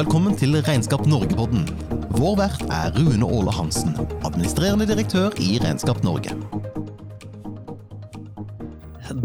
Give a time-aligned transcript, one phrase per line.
[0.00, 1.66] velkommen til Regnskap Norge-podden.
[2.16, 3.90] Vår vert er Rune Åle Hansen,
[4.24, 6.32] administrerende direktør i Regnskap Norge.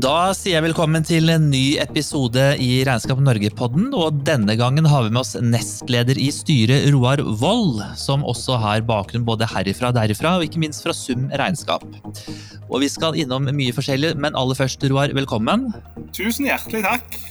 [0.03, 3.88] Da sier jeg velkommen til en ny episode i Regnskap Norge-podden.
[3.96, 8.83] Og denne gangen har vi med oss nestleder i styret, Roar Wold, som også har
[8.89, 11.87] bakgrunn både herifra og derifra, og ikke minst fra Sum Regnskap.
[12.67, 15.69] Og vi skal innom mye forskjellig, men aller først, Roar, velkommen.
[16.12, 17.21] Tusen hjertelig takk.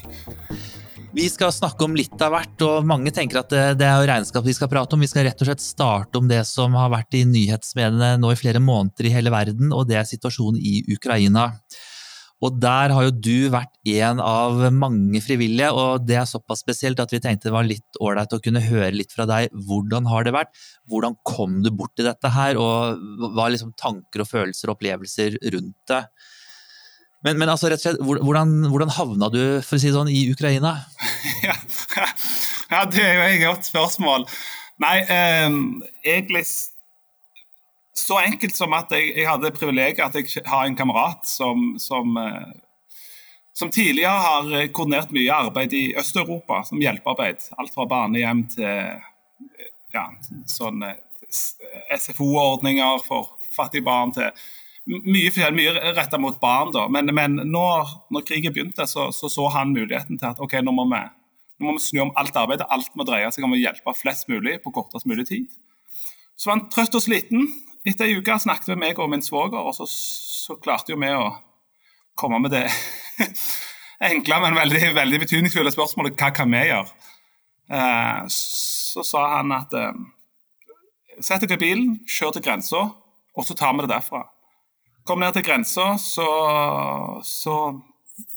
[1.15, 4.55] Vi skal snakke om litt av hvert, og mange tenker at det, er regnskap vi
[4.57, 5.03] skal prate om.
[5.05, 8.39] Vi skal rett og slett starte om det som har vært i nyhetsmediene nå i
[8.41, 11.53] flere måneder i hele verden, og det er situasjonen i Ukraina.
[12.43, 16.99] Og der har jo du vært en av mange frivillige, og det er såpass spesielt
[17.01, 19.55] at vi tenkte det var litt ålreit å kunne høre litt fra deg.
[19.55, 20.51] Hvordan har det vært?
[20.91, 24.81] Hvordan kom du bort til dette her, og hva er liksom tanker og følelser og
[24.81, 26.03] opplevelser rundt det?
[27.25, 30.27] Men, men altså, rett og slett, hvordan, hvordan, havna du for å si sånn, i
[30.33, 30.75] Ukraina?
[31.47, 34.27] ja, det er jo et godt spørsmål.
[34.85, 35.57] Nei, eh,
[36.05, 36.45] egentlig
[37.95, 42.13] så enkelt som at jeg, jeg hadde privilegiet at jeg har en kamerat som, som,
[42.21, 42.53] eh,
[43.57, 47.49] som tidligere har koordinert mye arbeid i Øst-Europa, som hjelpearbeid.
[47.57, 49.01] Alt fra barnehjem til
[49.95, 50.09] ja,
[50.51, 50.85] sånn
[51.95, 54.29] SFO-ordninger for fattige barn til
[54.87, 56.87] mye, mye retta mot barn, da.
[56.93, 57.67] Men, men nå,
[58.15, 61.03] når krigen begynte, så, så, så han muligheten til at ok, nå må vi,
[61.59, 62.69] nå må vi snu om alt arbeidet.
[62.75, 65.49] Alt må dreie seg om å hjelpe flest mulig på kortest mulig tid.
[66.37, 67.49] Så var han trøtt og sliten.
[67.85, 71.13] Etter ei uke snakket vi meg og min svoger, og så, så klarte jo vi
[71.13, 71.29] å
[72.19, 72.65] komme med det
[74.11, 77.11] enkle, men veldig, veldig betydningsfulle spørsmålet hva kan vi gjøre?
[77.75, 79.93] Eh, så sa han at eh,
[81.21, 82.85] sett dere i bilen, kjør til grensa,
[83.35, 84.25] og så tar vi det derfra.
[85.05, 86.27] Kom ned til grensa, så,
[87.29, 87.57] så,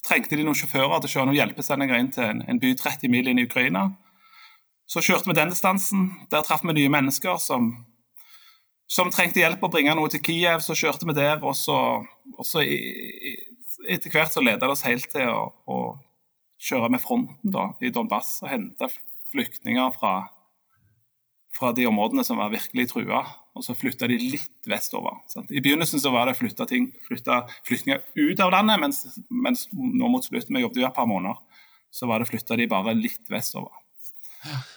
[0.04, 3.12] trengte de noen sjåfører til å kjøre noen hjelpesendinger inn til en, en, by 30
[3.12, 3.86] mil inn i Ukraina.
[4.88, 6.10] Så kjørte vi den distansen.
[6.32, 7.70] Der traff vi nye mennesker som,
[8.88, 10.64] som trengte hjelp å bringe noe til Kiev.
[10.64, 11.78] Så kjørte vi der, og så,
[12.36, 12.80] og så i,
[13.32, 13.34] i,
[13.96, 15.80] etter hvert så leda det oss helt til å, å
[16.68, 18.92] kjøre med fronten da, i Donbass og hente
[19.32, 20.16] flyktninger fra,
[21.56, 23.24] fra de områdene som var virkelig trua
[23.58, 25.20] og så flytta de litt vestover.
[25.32, 25.50] Sant?
[25.52, 26.68] I begynnelsen så var det flytta
[27.68, 31.40] flyktninger ut av landet, mens, mens nå mot slutten, vi jobbet jo et par måneder,
[31.94, 33.74] så var det flytta de bare litt vestover.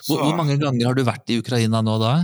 [0.01, 2.15] Så, hvor, mange ganger har du vært i Ukraina nå da?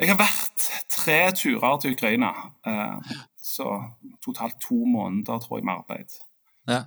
[0.00, 2.30] Jeg har vært tre turer til Ukraina.
[2.64, 3.66] Eh, så
[4.24, 6.20] totalt to måneder, tror jeg, med arbeid.
[6.68, 6.84] Ja.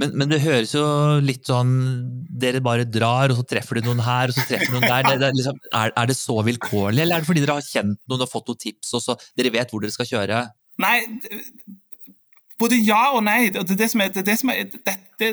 [0.00, 0.84] Men, men, det høres jo
[1.20, 1.72] litt sånn
[2.40, 5.04] Dere bare drar, og så treffer du noen her, og så treffer du noen der.
[5.08, 8.00] Det, det, liksom, er, er, det så vilkårlig, eller er det fordi dere har kjent
[8.08, 10.40] noen og fått noen tips, og så dere vet hvor dere skal kjøre?
[10.80, 10.96] Nei,
[12.60, 13.50] både ja og nei.
[13.52, 14.64] Det, det, som er, det, som er,
[15.20, 15.30] det,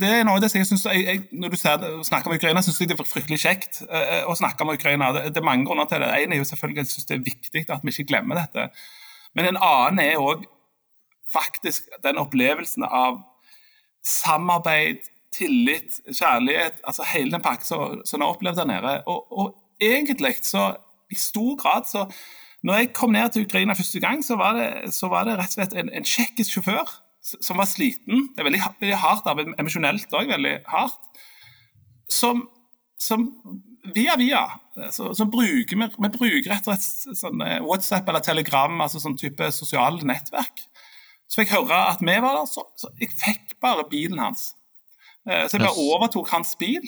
[0.00, 0.86] det er noe av det som jeg synes,
[1.32, 4.72] Når du snakker om Ukraina, syns jeg det er fryktelig kjekt uh, å snakke om
[4.74, 5.12] Ukraina.
[5.16, 6.12] Det, er mange grunner til det.
[6.12, 8.70] En er jo selvfølgelig at jeg synes det er viktig at vi ikke glemmer dette.
[9.36, 10.48] Men en annen er òg
[11.32, 13.20] faktisk den opplevelsen av
[14.06, 18.94] samarbeid, tillit, kjærlighet, altså hele den pakken som jeg har opplevd der nede.
[19.06, 20.74] Og, og, egentlig så,
[21.10, 22.06] i stor grad, så
[22.62, 25.54] når jeg kom ned til Ukraina første gang, så var det, så var det rett
[25.54, 26.90] og slett en, en tsjekkisk sjåfør
[27.22, 28.28] som var sliten.
[28.34, 31.24] Det er veldig, veldig hardt arbeid, emosjonelt òg veldig hardt.
[32.10, 32.48] Som,
[33.00, 33.28] som
[33.94, 34.42] via via
[34.90, 39.18] så, så bruker vi, vi bruker rett og slett sånn WhatsApp eller Telegram, altså sånn
[39.20, 40.64] type sosiale nettverk.
[41.30, 44.50] Så fikk jeg høre at vi var der, så, så jeg fikk bare bilen hans.
[45.28, 46.82] Eh, så jeg bare overtok hans bil.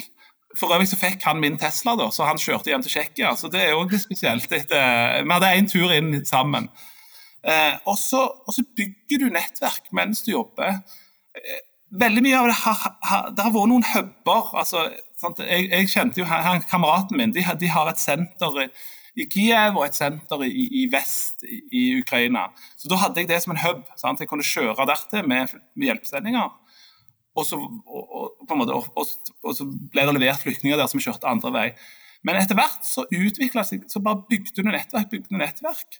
[0.59, 3.37] For øvrig så fikk han min Tesla, da, så han kjørte hjem til Tsjekkia.
[3.39, 4.51] Så det er jo litt spesielt.
[4.53, 6.69] Etter, vi hadde én tur inn sammen.
[7.43, 8.27] Eh, og, så,
[8.77, 10.83] bygger du nettverk mens du jobber.
[11.39, 11.63] Eh,
[12.03, 14.51] veldig mye av det har, har, det har vært noen huber.
[14.59, 14.89] Altså,
[15.39, 18.69] jeg, jeg, kjente jo han, Kameraten min de, de har et senter i
[19.13, 22.47] Kiev og et senter i, i vest i, i, Ukraina.
[22.81, 23.85] Så Da hadde jeg det som en hub.
[24.01, 24.21] Sant?
[24.21, 26.49] Jeg kunne kjøre dertil med, med hjelpesendinger.
[27.37, 31.53] Og så, og, og, måte, og så, ble det levert flyktninger der som kjørte andre
[31.53, 31.69] vei.
[32.25, 35.99] Men etter hvert så utvikla seg Så bare bygde du nettverk, bygde du nettverk.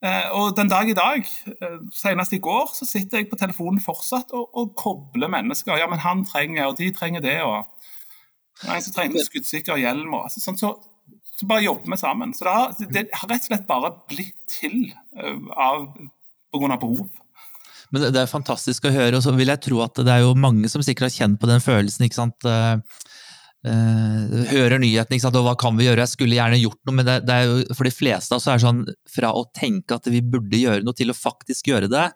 [0.00, 1.26] Eh, og den dag i dag,
[1.62, 5.76] eh, senest i går, så sitter jeg på telefonen fortsatt og, og kobler mennesker.
[5.76, 7.68] Ja, men han trenger, og de trenger det, og
[8.64, 10.14] en som trenger skuddsikker hjelm.
[10.14, 10.72] og altså, sånn, så
[11.40, 12.34] så bare jobber vi sammen.
[12.36, 14.76] Så det har, det har, rett og slett bare blitt til
[15.16, 15.86] uh, av,
[16.52, 17.06] på grunn av behov.
[17.90, 20.26] Men det, det er fantastisk å høre, og så vil jeg tro at det er
[20.26, 22.04] jo mange som sikkert har kjent på den følelsen.
[22.06, 22.44] ikke sant?
[22.44, 22.76] Uh,
[23.66, 25.40] uh, hører nyhetene, ikke sant?
[25.40, 26.04] og hva kan vi gjøre?
[26.04, 28.50] Jeg skulle gjerne gjort noe, men det, det er jo, for de fleste av oss
[28.50, 28.84] er det sånn
[29.16, 32.06] fra å tenke at vi burde gjøre noe, til å faktisk gjøre det.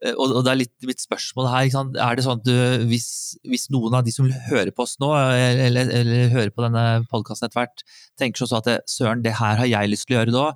[0.00, 1.70] Eh, og, og, det er litt mitt spørsmål her.
[2.00, 3.08] Er det sånn at du, hvis,
[3.48, 7.48] hvis, noen av de som hører på oss nå, eller, eller hører på denne podkasten
[7.48, 7.84] etter hvert,
[8.20, 10.46] tenker sånn at søren, det her har jeg lyst til å gjøre nå,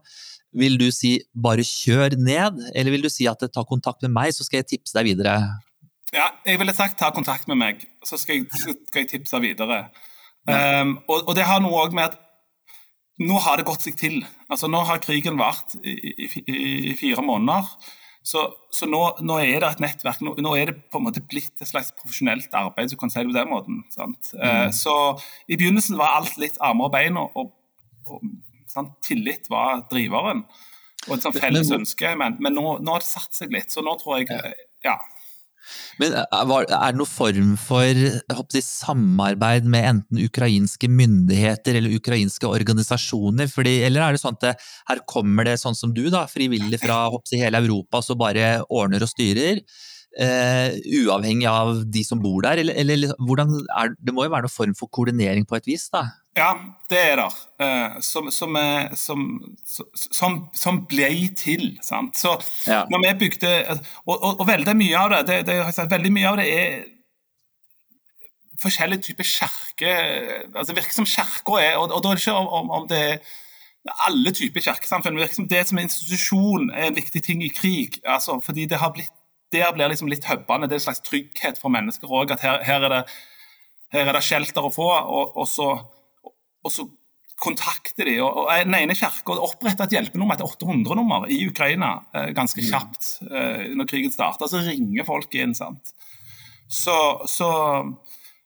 [0.54, 4.34] vil du si bare kjør ned, eller vil du si at ta kontakt med meg,
[4.36, 5.34] så skal jeg tipse deg videre?
[6.14, 9.88] Ja, jeg ville sagt ta kontakt med meg, så skal jeg, skal jeg tipse videre.
[10.46, 12.20] Um, og, og, det har noe òg med at
[13.24, 14.20] nå har det gått seg til.
[14.50, 15.94] Altså Nå har krigen vart i,
[16.26, 16.28] i,
[16.90, 17.70] i fire måneder.
[18.24, 18.40] Så,
[18.72, 20.22] så nå, nå, er det et nettverk.
[20.24, 22.88] Nå, nå, er det på en måte blitt et slags profesjonelt arbeid.
[22.90, 23.82] så kan si det på den måten.
[23.84, 24.14] Mm.
[24.40, 24.94] Uh, så
[25.44, 27.36] I begynnelsen var alt litt armer og bein, og,
[28.08, 28.22] og
[28.72, 28.96] sant?
[29.04, 30.40] tillit var driveren.
[31.04, 32.14] Og et sånt felles ønske.
[32.16, 33.68] Men, men nå, nå, har det satt seg litt.
[33.74, 34.54] Så nå tror jeg
[34.84, 34.96] ja,
[36.00, 38.02] men eh, Er det noen form for
[38.38, 43.50] håper, samarbeid med enten ukrainske myndigheter eller ukrainske organisasjoner?
[43.50, 44.54] Fordi, eller er det sånn at det,
[44.90, 49.04] her kommer det sånn som du, da, frivillig fra håper, hele Europa, så bare ordner
[49.04, 49.62] og styrer?
[50.14, 50.70] Uh,
[51.02, 54.74] uavhengig av de som bor der, eller, eller er, det må jo være noen form
[54.78, 55.88] for koordinering på et vis?
[55.90, 56.04] da?
[56.38, 56.52] Ja,
[56.90, 57.26] det er det.
[57.62, 58.54] Uh, som, som,
[58.94, 61.72] som, som, ble til.
[61.82, 62.18] Sant?
[62.18, 62.84] Så ja.
[62.90, 63.52] når vi bygde
[64.06, 66.76] Og, og, og veldig mye av det, det, det sagt, veldig mye av det er
[68.62, 69.94] forskjellige typer kirke
[70.54, 73.00] altså Det virker som kirka er og, og da er det ikke om, om det
[73.02, 73.18] er
[74.06, 75.18] alle typer kirkesamfunn.
[75.18, 77.98] Det virker som det som institusjon er en viktig ting i krig.
[78.04, 79.12] altså fordi det har blitt
[79.54, 80.68] der blir liksom litt hubbende.
[80.68, 82.34] Det er en slags trygghet for mennesker òg.
[82.34, 83.00] At her, her, er det,
[83.94, 85.70] her er det shelter å få, og, og, så,
[86.64, 86.86] og så
[87.44, 88.18] kontakter de.
[88.24, 92.68] og, og Den ene kirka oppretta et hjelpenummer, et 800-nummer, i Ukraina eh, ganske mm.
[92.70, 93.70] kjapt mm.
[93.78, 94.48] når krigen starta.
[94.50, 95.56] Så ringer folk inn.
[95.58, 95.94] sant?
[96.70, 96.96] Så,
[97.30, 97.50] så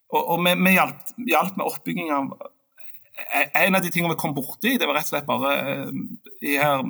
[0.08, 4.20] Og, og vi, vi hjalp, hjalp, med oppbygging av eh, En av de tingene vi
[4.20, 5.52] kom borti, det var rett og slett bare
[6.40, 6.80] i her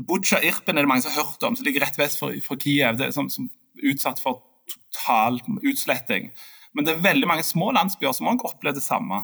[0.00, 2.60] Butsja Irpen er det mange som har hørt om, som ligger rett vest for, for
[2.60, 2.96] Kiev.
[2.96, 3.50] det er som, som
[3.82, 4.40] utsatt for
[4.70, 6.30] total utsletting.
[6.72, 9.20] Men det er veldig mange små landsbyer som også opplever det samme.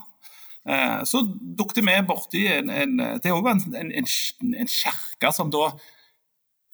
[0.69, 1.23] Eh, så
[1.59, 5.70] dukket vi borti en, en, det er òg en, en, en kjerke som da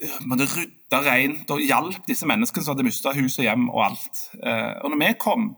[0.02, 3.84] eh, måtte rydde rent og hjalp disse menneskene som hadde mista hus og hjem og
[3.86, 4.24] alt.
[4.40, 5.52] Eh, og når vi kom,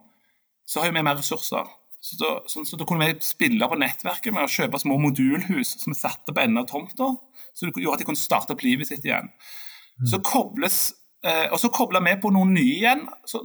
[0.69, 1.71] så har vi mer ressurser.
[2.06, 5.73] Så da, så, så da, kunne vi spille på nettverket med å kjøpe små modulhus
[5.81, 7.08] som vi satte på enden av tomta.
[7.50, 9.32] Så det gjorde at de kunne starte opp livet sitt igjen.
[9.99, 10.06] Mm.
[10.12, 10.79] Så kobles,
[11.26, 13.43] eh, og så kobla vi på noen nye igjen, så,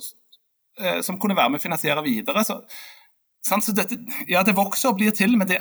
[0.78, 2.46] eh, som kunne være med å finansiere videre.
[2.46, 2.60] Så,
[3.48, 3.98] sant, så dette,
[4.30, 5.58] ja, det vokser og blir til, men det,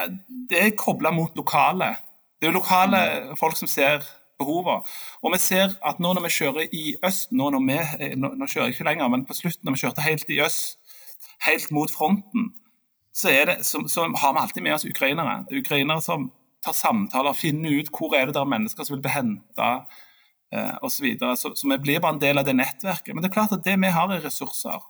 [0.53, 1.95] det er kobla mot lokale.
[2.37, 3.37] Det er jo lokale mm.
[3.41, 4.05] folk som ser
[4.41, 4.85] behovene.
[5.25, 8.35] Og vi ser at nå når vi kjører i øst, nå, når vi, eh, nå,
[8.37, 10.77] nå kjører jeg ikke lenger, men på slutten når vi kjørte helt i øst,
[11.47, 12.51] helt mot fronten,
[13.13, 15.41] så, det, så, så, har vi alltid med oss ukrainere.
[15.49, 16.31] Det er ukrainere som
[16.65, 19.71] tar samtaler, finner ut hvor er det der mennesker som vil bli henta
[20.55, 21.07] eh, osv.
[21.19, 23.15] Så, så Så vi blir bare en del av det nettverket.
[23.15, 24.85] Men det er klart at det vi har, er ressurser.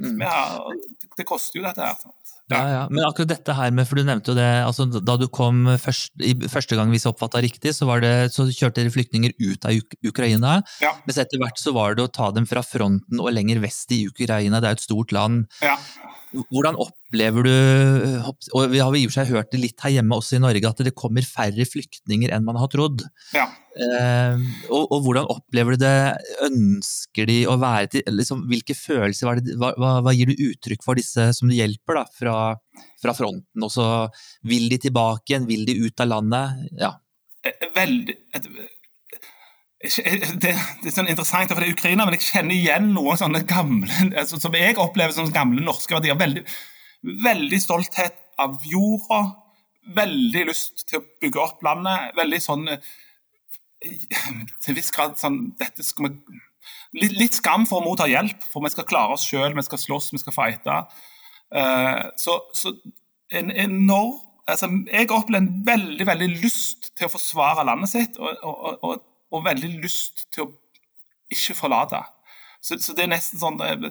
[0.00, 0.20] Mm.
[0.20, 0.72] Har,
[1.16, 1.98] det koster jo dette her.
[2.00, 2.37] Sant?
[2.48, 2.82] Ja, ja.
[2.88, 6.14] Men akkurat dette her med, for du nevnte jo det, altså da du kom først,
[6.48, 9.98] første gang hvis jeg oppfatta riktig, så, det, så, kjørte dere flyktninger ut av Uk
[10.08, 10.58] Ukraina.
[10.82, 10.94] Ja.
[11.04, 14.06] Mens etter hvert så var det å ta dem fra fronten og lenger vest i
[14.08, 15.44] Ukraina, det er jo et stort land.
[15.64, 15.76] Ja.
[16.52, 17.52] Hvordan opplever du,
[18.52, 20.68] og vi har i og for seg hørt det litt her hjemme også i Norge,
[20.68, 23.06] at det kommer færre flyktninger enn man har trodd.
[23.36, 23.46] Ja.
[23.78, 24.40] Eh,
[24.74, 25.94] og, og, hvordan opplever du det?
[26.48, 30.82] Ønsker de å være til liksom, Hvilke følelser det, hva, hva, hva, gir du uttrykk
[30.82, 32.37] for disse som du hjelper da, fra,
[33.02, 33.66] fra fronten?
[33.66, 33.86] Og så
[34.48, 36.66] vil de tilbake igjen, vil de ut av landet?
[36.78, 36.94] Ja.
[37.46, 38.16] Eh, veldig
[40.42, 40.52] det,
[40.82, 44.08] det, er sånn interessant, for det er Ukraina, men jeg kjenner igjen noen sånne gamle
[44.20, 46.18] altså, som jeg opplever som gamle norske verdier.
[46.18, 46.42] Veldig,
[47.26, 49.22] veldig stolthet av jorda.
[49.94, 52.10] Veldig lyst til å bygge opp landet.
[52.18, 52.66] Veldig sånn
[53.78, 56.40] Til en viss grad sånn dette skal vi,
[56.98, 59.80] litt, litt, skam for å motta hjelp, for vi skal klare oss sjøl, vi skal
[59.80, 60.80] slåss, vi skal fighte.
[61.54, 62.74] Uh, så, så
[63.32, 68.18] en enorm altså, Jeg opplever en veldig veldig lyst til å forsvare landet sitt.
[68.20, 68.98] og, og, og
[69.34, 70.52] og veldig lyst til å
[71.32, 72.00] ikke forlate.
[72.64, 73.90] Så, så det er nesten sånn eh,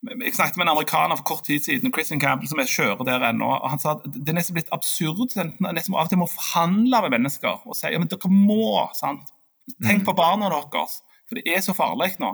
[0.00, 3.26] jeg snakket med en amerikaner for kort tid siden, Christian Campbell, som er kjører der
[3.28, 3.50] ennå.
[3.52, 5.36] og Han sa at det er nesten blitt absurd.
[5.36, 8.86] nesten Av og til må forhandle med mennesker og si ja, men dere må.
[8.96, 9.28] sant?
[9.84, 12.32] Tenk på barna deres, for det er så farlig nå.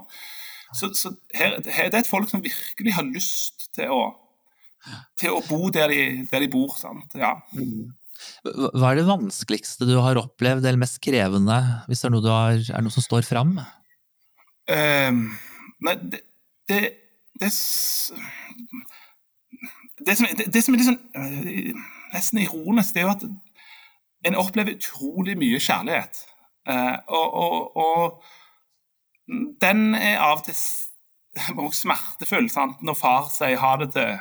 [0.75, 4.01] Så, så her, her, Det er et folk som virkelig har lyst til å,
[5.19, 6.75] til å bo der de, der de bor.
[6.79, 7.17] sant?
[7.19, 7.37] Ja.
[8.47, 12.61] Hva er det vanskeligste du har opplevd, eller mest krevende, hvis det er noe, har,
[12.79, 13.57] er noe som står fram?
[14.71, 15.27] Um,
[15.87, 16.23] nei, det,
[16.71, 16.81] det,
[17.39, 17.51] det,
[20.07, 21.03] det, som, det, som, er litt sånn
[22.15, 23.27] nesten ironisk, det er jo at
[24.27, 26.25] en opplever utrolig mye kjærlighet.
[26.67, 28.33] Uh, og, og, og,
[29.63, 32.83] den er av og til smertefull sant?
[32.83, 34.17] når far sier ha det til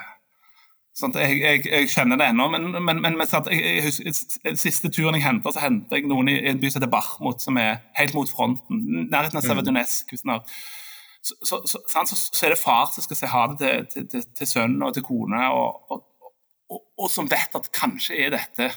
[0.96, 5.18] Sånn, jeg, jeg, jeg, kjenner det ennå, men, men, men, men jeg, jeg siste turen
[5.18, 8.16] jeg henta, så hentet jeg noen i en by som heter Barmut, som er helt
[8.16, 9.82] mot fronten, nærheten av mm.
[10.06, 10.40] Så,
[11.26, 14.48] Så, så, så, så, er det far som skal si ha det til, til, til,
[14.48, 16.06] sønnen og til kone, og, og,
[16.72, 18.70] og, og, som vet at kanskje er dette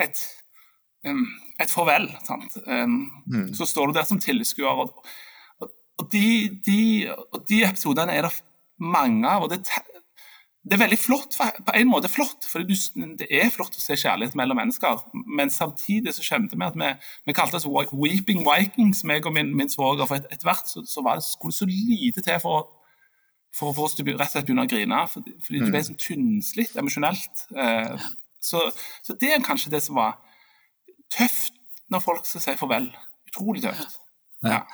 [0.00, 0.22] et,
[1.06, 1.22] um,
[1.62, 2.08] et farvel.
[2.66, 2.96] Um,
[3.28, 3.52] mm.
[3.54, 5.06] Så står du der som tilskuer, og,
[6.10, 6.26] de,
[6.66, 6.80] de,
[7.46, 8.34] de episodene er det
[8.80, 9.46] mange av.
[9.46, 9.62] og det
[10.60, 14.34] det er veldig flott, på en måte flott, for det er flott å se kjærlighet
[14.36, 15.06] mellom mennesker.
[15.24, 16.90] Men samtidig så kjente vi at vi,
[17.30, 20.04] vi kalte oss Weeping Vikings, meg og min, min svoger.
[20.10, 22.68] For etter hvert så, så det, skulle det så lite til for,
[23.56, 25.00] for å få oss til rett og slett begynne å grine.
[25.08, 27.46] Fordi, fordi du ble så sånn tynnslitt emosjonelt.
[27.56, 28.08] Eh,
[28.44, 28.66] så,
[29.00, 30.18] så, det er kanskje det som var
[31.08, 31.56] tøft
[31.90, 32.92] når folk skal si farvel.
[33.32, 33.96] Utrolig tøft.
[34.44, 34.66] Ja.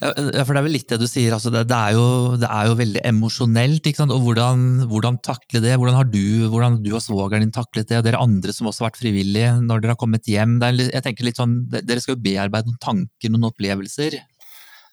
[0.00, 0.14] Ja,
[0.48, 1.34] for Det er vel litt det du sier.
[1.36, 2.06] Altså det, det, er jo,
[2.40, 3.88] det, er jo, veldig emosjonelt.
[4.06, 5.76] Og hvordan, hvordan, takle det?
[5.76, 8.84] Hvordan har du, hvordan du og svogeren din taklet det, og dere andre som også
[8.84, 10.56] har vært frivillige når dere har kommet hjem?
[10.64, 14.16] Er, jeg tenker litt sånn, Dere skal jo bearbeide noen tanker, noen opplevelser.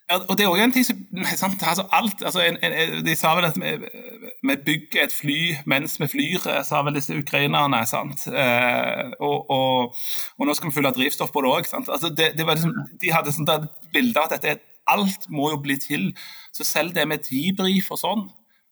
[0.08, 1.00] Ja, og det er også en ting som
[1.36, 3.74] sant, altså alt, altså en, en, De sa vel at vi,
[4.48, 7.82] vi, bygger et fly mens vi flyr, sa vel disse ukrainerne.
[7.88, 8.28] sant?
[8.28, 10.00] Eh, og, og,
[10.38, 11.68] og, nå skal vi fylle drivstoff på det òg.
[11.80, 13.52] Altså liksom, de hadde sånt
[13.96, 16.10] bilde av at dette er alt må jo bli til.
[16.54, 18.28] Så selv det med debrief og sånn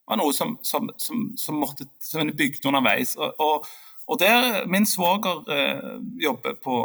[0.06, 3.16] var noe som, som, som, som måtte som en bygde underveis.
[3.18, 3.70] Og, og,
[4.08, 6.82] og der Min svoger eh, jobber på,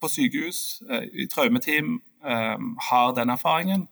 [0.00, 2.56] på sykehus, eh, i traumeteam, eh,
[2.88, 3.86] har den erfaringen.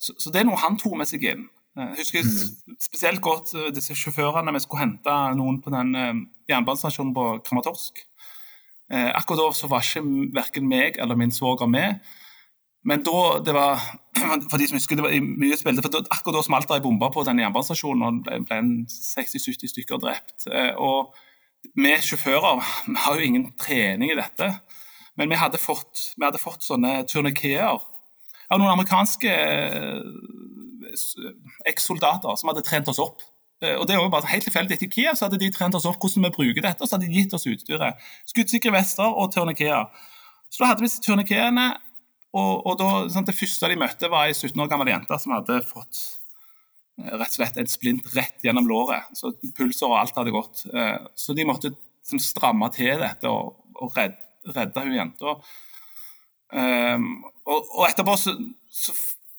[0.00, 1.48] Så, så, det er noe han tok med seg inn.
[1.78, 2.76] Jeg husker mm.
[2.82, 6.22] spesielt godt eh, disse sjåførene vi skulle hente noen på den eh,
[6.52, 8.04] jernbanestasjonen på Kramatorsk.
[8.90, 10.02] Eh, akkurat da så var ikke
[10.34, 12.02] verken meg eller min svoger med.
[12.88, 13.82] Men da det var
[14.50, 17.10] for de som husker, det var mye spilte, for Akkurat da smalt det ei bombe
[17.12, 18.60] på den jernbanestasjonen, og det ble
[18.90, 20.48] 60-70 stykker drept.
[20.48, 21.14] Eh, og
[21.76, 24.52] vi sjåfører vi har jo ingen trening i dette,
[25.20, 27.80] men vi hadde fått, vi hadde fått sånne turnikeer
[28.50, 29.34] av noen amerikanske
[31.70, 33.20] ekssoldater som hadde trent oss opp.
[33.62, 34.80] Eh, og det er jo bare Helt tilfeldig.
[34.82, 37.10] I Kiev så hadde de trent oss opp hvordan vi bruker dette, og så hadde
[37.10, 38.00] de gitt oss utstyret.
[38.30, 39.86] Skuddsikre vester og turnikeer.
[40.50, 41.68] Så da hadde vi turnikeene
[42.30, 45.34] og, og da, sånn, Det første de møtte, var ei 17 år gammel jente som
[45.34, 46.02] hadde fått
[47.00, 49.10] eh, rett og slett en splint rett gjennom låret.
[49.18, 50.64] så Pulser og alt hadde gått.
[50.70, 51.72] Eh, så de måtte
[52.06, 54.20] som, stramme til dette og, og redde,
[54.54, 55.36] redde hun jenta.
[56.50, 57.10] Um,
[57.46, 58.32] og, og, etterpå så,
[58.74, 58.94] så,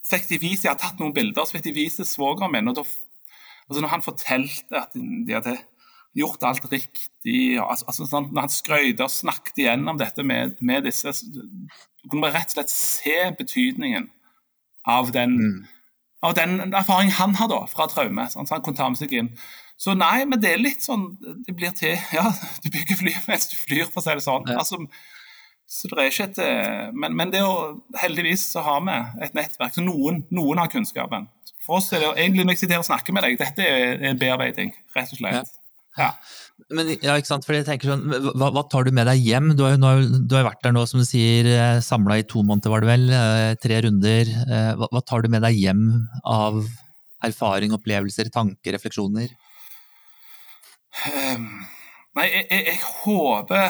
[0.07, 2.69] fikk de vist, Jeg har tatt noen bilder, så fikk de vist til svogeren min.
[2.71, 2.85] og da,
[3.67, 5.57] altså Når han fortalte at de hadde
[6.17, 7.59] gjort alt riktig.
[7.61, 12.31] Altså, altså, sånn, når han skrøt og snakket igjennom dette med, med disse Du kunne
[12.33, 14.09] rett og slett se betydningen
[14.89, 15.57] av den, mm.
[16.25, 18.25] av den erfaringen han har da, fra traume.
[18.33, 19.29] Sånn, så han kunne ta med seg inn.
[19.81, 21.07] Så nei, men det er litt sånn
[21.41, 22.27] Det blir til Ja,
[22.61, 24.49] du bygger fly mens du flyr, for å si det sånn.
[24.49, 24.59] Ja.
[24.61, 24.81] Altså,
[25.71, 27.53] så det er ikke et eh, Men, men det å,
[28.01, 31.29] heldigvis så har vi et nettverk, så noen, noen har kunnskapen.
[31.61, 34.19] For oss er det egentlig når jeg sitter og snakker med deg, dette er en
[34.19, 35.45] bearbeiding, rett og slett.
[35.45, 35.60] Ja.
[35.99, 36.13] Ja.
[36.71, 37.45] Men, ja, ikke sant?
[37.47, 39.51] Fordi jeg tenker sånn, hva, hva, tar du med deg hjem?
[39.59, 42.71] Du har, du har vært der nå, som du sier, eh, samla i to måneder,
[42.71, 43.09] var det vel?
[43.17, 44.31] Eh, tre runder.
[44.45, 45.85] Eh, hva, hva, tar du med deg hjem
[46.23, 46.61] av
[47.27, 49.33] erfaring, opplevelser, tanker, refleksjoner?
[51.07, 51.45] Um,
[52.17, 53.61] nei, jeg, jeg, jeg, håper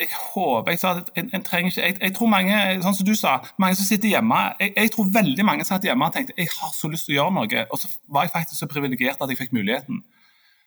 [0.00, 3.06] Jeg håper jeg sa at en, en trenger ikke jeg, jeg, tror mange, sånn som
[3.06, 6.48] du sa, mange som sitter hjemme Jeg, tror veldig mange satt hjemme og tenkte jeg
[6.54, 9.32] har så lyst til å gjøre noe, og så var jeg faktisk så privilegert at
[9.34, 10.00] jeg fikk muligheten.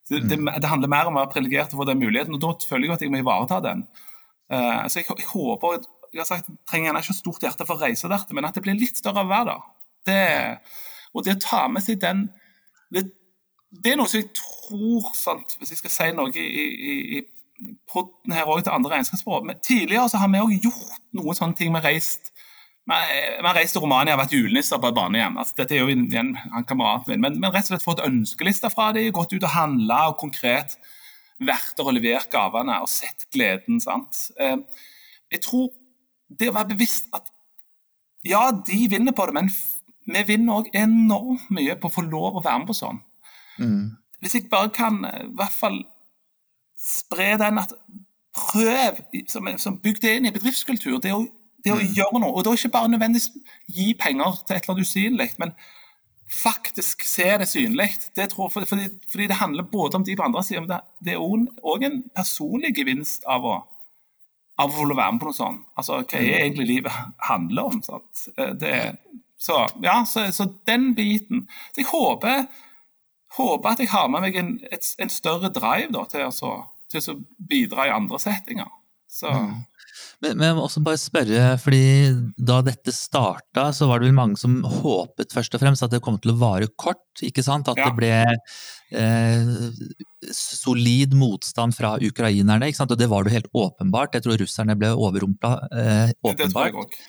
[0.10, 0.52] Det, det, mm.
[0.58, 2.96] det, handler mer om å være privilegert og få den muligheten, og da føler jeg
[2.96, 3.86] at jeg må ivareta den.
[4.50, 7.78] Uh, så jeg, jeg, håper jeg har sagt, jeg trenger gjerne ikke stort hjerte for
[7.78, 9.68] å reise der, men at det blir litt større å være der.
[10.10, 10.22] Det,
[11.14, 12.30] og det å ta med seg den
[12.90, 13.04] det,
[13.70, 17.74] det er noe som jeg tror, sant, hvis jeg skal si noe i, i, i
[17.90, 21.70] podden her òg til andre regnskapsbyrå Tidligere så har vi òg gjort noen sånne ting.
[21.74, 22.32] Vi har reist
[22.90, 25.36] vi har reist til Romania og vært julenisser på et barnehjem.
[25.38, 27.22] Altså, dette er jo igjen han kameraten min.
[27.22, 30.78] Men, men, rett og slett fått ønskelister fra dem, gått ut og handla og konkret
[31.40, 33.80] vært der og levert gavene og sett gleden.
[33.84, 34.26] sant?
[34.40, 34.58] Eh,
[35.32, 35.70] jeg tror
[36.30, 37.30] det å være bevisst at
[38.28, 39.54] ja, de vinner på det, men
[40.10, 43.00] vi vinner òg enormt mye på å få lov å være med på sånn.
[43.62, 43.96] Mm.
[44.20, 45.84] Hvis jeg bare kan eh, i hvert fall
[46.80, 47.74] spre den at
[48.36, 51.26] prøv, som, som bygd det inn i bedriftskultur, det å
[51.64, 51.92] det å mm.
[51.98, 52.36] gjøre noe.
[52.38, 53.32] Og da ikke bare nødvendigvis
[53.76, 55.54] gi penger til et eller annet usynlig, men
[56.30, 57.90] faktisk se det synlig.
[58.16, 58.66] Det fordi,
[59.12, 62.02] fordi, det handler både om de på andre siden, men det, det er òg en
[62.16, 63.56] personlig gevinst av å,
[64.62, 65.66] av å være med på noe sånt.
[65.76, 66.40] Altså, Hva er mm.
[66.40, 67.00] egentlig livet
[67.30, 67.84] handler om?
[67.86, 68.28] Sant?
[68.38, 68.74] Eh, det,
[69.40, 71.48] Så ja, så, så den biten.
[71.72, 72.46] Så jeg håper,
[73.38, 76.54] håper at jeg har med meg en, et, en større drive da, til, å,
[76.92, 78.72] til, å, bidra i andre settinger.
[79.10, 79.34] Så...
[79.34, 79.60] Mm.
[80.24, 81.84] Men, men, jeg må også bare spørre, fordi
[82.36, 86.02] da dette starta, så var det vel mange som håpet først og fremst at det
[86.06, 87.72] kom til å vare kort, ikke sant?
[87.72, 87.88] At ja.
[87.88, 88.12] det ble
[89.00, 89.54] eh,
[90.36, 92.96] solid motstand fra ukrainerne, ikke sant?
[92.96, 94.18] og det var det helt åpenbart.
[94.18, 97.00] Jeg tror russerne ble overrumpla eh, åpenbart.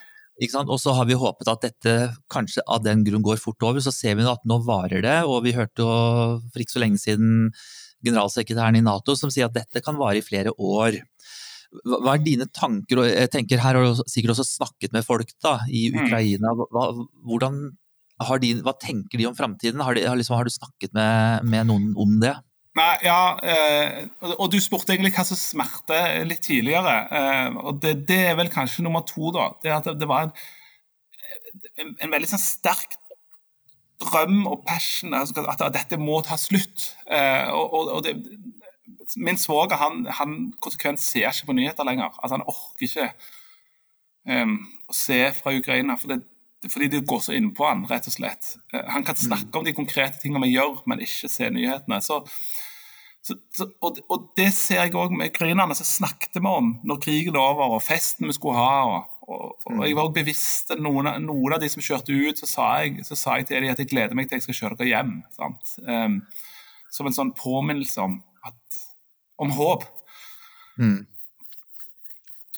[0.40, 1.94] Og så har vi håpet at dette
[2.32, 3.82] kanskje av den grunn går fort over.
[3.84, 5.90] Så ser vi at nå varer det, og vi hørte jo
[6.48, 7.50] for ikke så lenge siden
[8.06, 10.96] generalsekretæren i Nato som sier at dette kan vare i flere år.
[11.70, 15.60] Hva er dine tanker, jeg tenker her har du sikkert også snakket med folk da,
[15.70, 16.00] i mm.
[16.02, 16.54] Ukraina.
[16.58, 16.88] Hva,
[17.28, 17.60] hvordan
[18.42, 19.82] de, hva tenker de om framtiden?
[19.84, 22.34] Har, liksom, har, du snakket med, med, noen om det?
[22.78, 26.96] Nei, ja, eh, og du spurte egentlig hva som smerter litt tidligere.
[27.10, 29.50] Eh, og det, det, er vel kanskje nummer to, da.
[29.62, 30.34] Det at det, var en,
[31.78, 32.98] en, en, veldig sånn sterk
[34.00, 36.92] drøm og passion altså, at, dette må ta slutt.
[37.10, 38.16] Eh, og, og det,
[39.16, 42.14] min svoger han, han, konsekvent ser ikke på nyheter lenger.
[42.20, 43.08] Altså, han orker ikke
[44.28, 44.56] um,
[44.90, 45.96] å se fra Ukraina.
[45.98, 46.20] For det,
[46.70, 48.54] fordi det går så innpå han, rett og slett.
[48.74, 51.98] Uh, han kan snakke om de konkrete tingene vi gjør, men ikke se nyhetene.
[52.04, 52.20] Så,
[53.20, 55.76] så, så, og, og, det ser jeg òg med ukrainerne.
[55.78, 58.84] Så snakket vi om når krigen er over, og festen vi skulle ha.
[58.86, 62.48] og, og, og jeg var også bevisst noen, noen, av de som kjørte ut, så
[62.50, 64.80] sa, jeg, så sa jeg til dem at jeg gleder meg til jeg skal kjøre
[64.80, 65.18] dere hjem.
[65.86, 66.20] Um,
[66.90, 68.18] som en sånn påminnelse om
[69.40, 69.86] om håp.
[70.80, 71.06] Mm.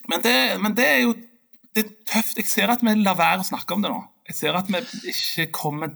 [0.08, 1.14] Men, det, men, det, er jo
[1.74, 2.38] det er tøft.
[2.40, 4.00] Jeg ser at vi lar være å snakke om det nå.
[4.28, 5.94] Jeg ser at vi ikke kommer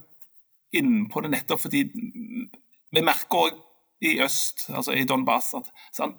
[0.76, 3.62] inn på det nettopp fordi vi merker òg
[4.04, 6.18] i øst, altså i Donbass, at sant,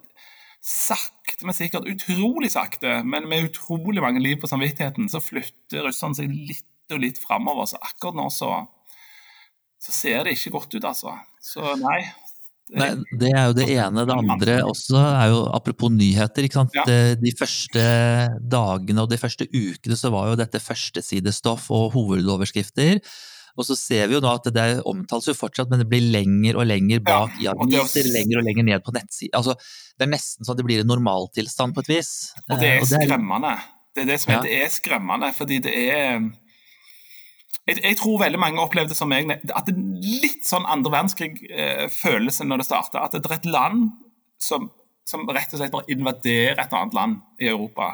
[0.64, 6.18] sakte, men sikkert, utrolig sakte, men med utrolig mange liv på samvittigheten, så flytter russerne
[6.18, 7.68] seg litt og litt framover.
[7.70, 8.50] Så akkurat nå så,
[9.78, 11.14] så ser det ikke godt ut, altså.
[11.44, 12.00] Så nei,
[12.76, 14.04] Nei, det er jo det ene.
[14.08, 16.44] Det andre også er jo apropos nyheter.
[16.44, 16.76] ikke sant?
[16.76, 16.84] Ja.
[17.16, 17.84] De første
[18.44, 23.00] dagene og de første ukene så var jo dette førstesidestoff og hovedoverskrifter.
[23.58, 26.60] Og så ser vi jo nå at det omtales jo fortsatt, men det blir lenger
[26.60, 29.34] og lenger bak ja, i aviser, lenger og lenger ned på nettsider.
[29.40, 29.56] Altså,
[29.98, 32.12] det er nesten sånn at det blir en normaltilstand på et vis.
[32.46, 33.08] Og det er, og det er...
[33.08, 33.56] skremmende.
[33.96, 34.44] Det er det som er, ja.
[34.44, 36.20] det er skremmende, fordi det er
[37.68, 39.78] jeg, jeg, tror veldig mange opplevde som meg, at det er
[40.24, 43.04] litt sånn andre verdenskrig-følelse eh, når det starter.
[43.04, 43.90] At det er et land
[44.40, 44.70] som,
[45.08, 47.92] som, rett og slett bare invaderer et annet land i Europa.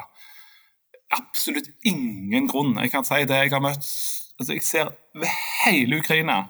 [1.15, 2.77] Absolutt ingen grunn.
[2.79, 3.85] Jeg kan si det jeg har møtt
[4.35, 5.31] altså Jeg ser ved
[5.63, 6.41] hele Ukraina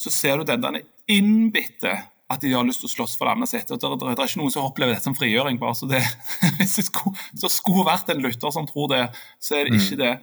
[0.00, 0.80] så ser du den der
[1.10, 1.92] innbitte
[2.32, 3.70] at de har lyst til å slåss for landet sitt.
[3.70, 5.58] og Det, det, det er ikke noen som opplever dette som frigjøring.
[5.60, 6.00] bare så det,
[6.58, 9.02] Hvis det skulle, så skulle vært en lytter som tror det,
[9.42, 10.02] så er det ikke mm.
[10.02, 10.14] det.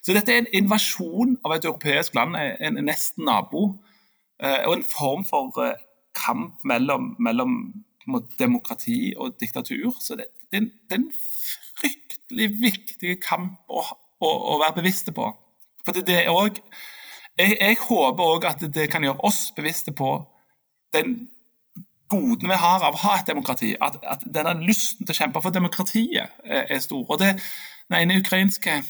[0.00, 3.66] Så dette er en invasjon av et europeisk land, en, nesten nabo,
[4.42, 5.80] eh, og en form for eh,
[6.16, 7.58] kamp mellom, mellom
[8.38, 9.92] demokrati og diktatur.
[10.00, 11.10] Så det, det, det er en
[11.80, 13.84] fryktelig viktig kamp å,
[14.20, 15.28] å, å være bevisste på.
[15.84, 16.64] For det, er også,
[17.38, 20.14] jeg, jeg håper òg at det kan gjøre oss bevisste på
[20.96, 21.28] den
[22.10, 23.74] goden vi har av å ha et demokrati.
[23.80, 27.04] At, at denne lysten til å kjempe for demokratiet er, er stor.
[27.06, 27.36] Og det,
[27.88, 28.80] den ene ukrainske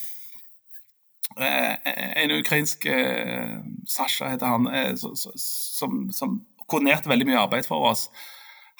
[1.37, 4.95] en ukrainsk eh, Sasha heter han, eh,
[5.35, 8.09] som, som koordinerte veldig mye arbeid for oss.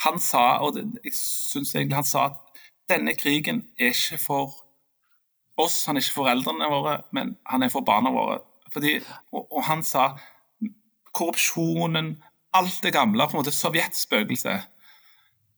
[0.06, 4.56] Han sa, og jeg synes egentlig han sa at denne krigen er ikke for
[5.62, 8.42] oss, han er ikke for foreldrene våre, men han er for barna våre.
[8.74, 8.98] Fordi,
[9.32, 10.14] og, og, han sa
[11.14, 12.16] korrupsjonen,
[12.56, 14.72] alt det gamle, på en måte sovjetspøkelset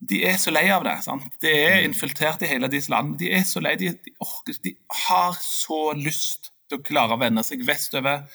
[0.10, 0.98] de er så lei av det.
[1.06, 1.26] sant?
[1.42, 1.86] Det er mm.
[1.90, 3.16] infiltrert i hele deres land.
[3.20, 3.76] De er så lei.
[3.80, 4.76] De, de, orker, de
[5.08, 8.26] har så lyst til å klare å vende seg vestover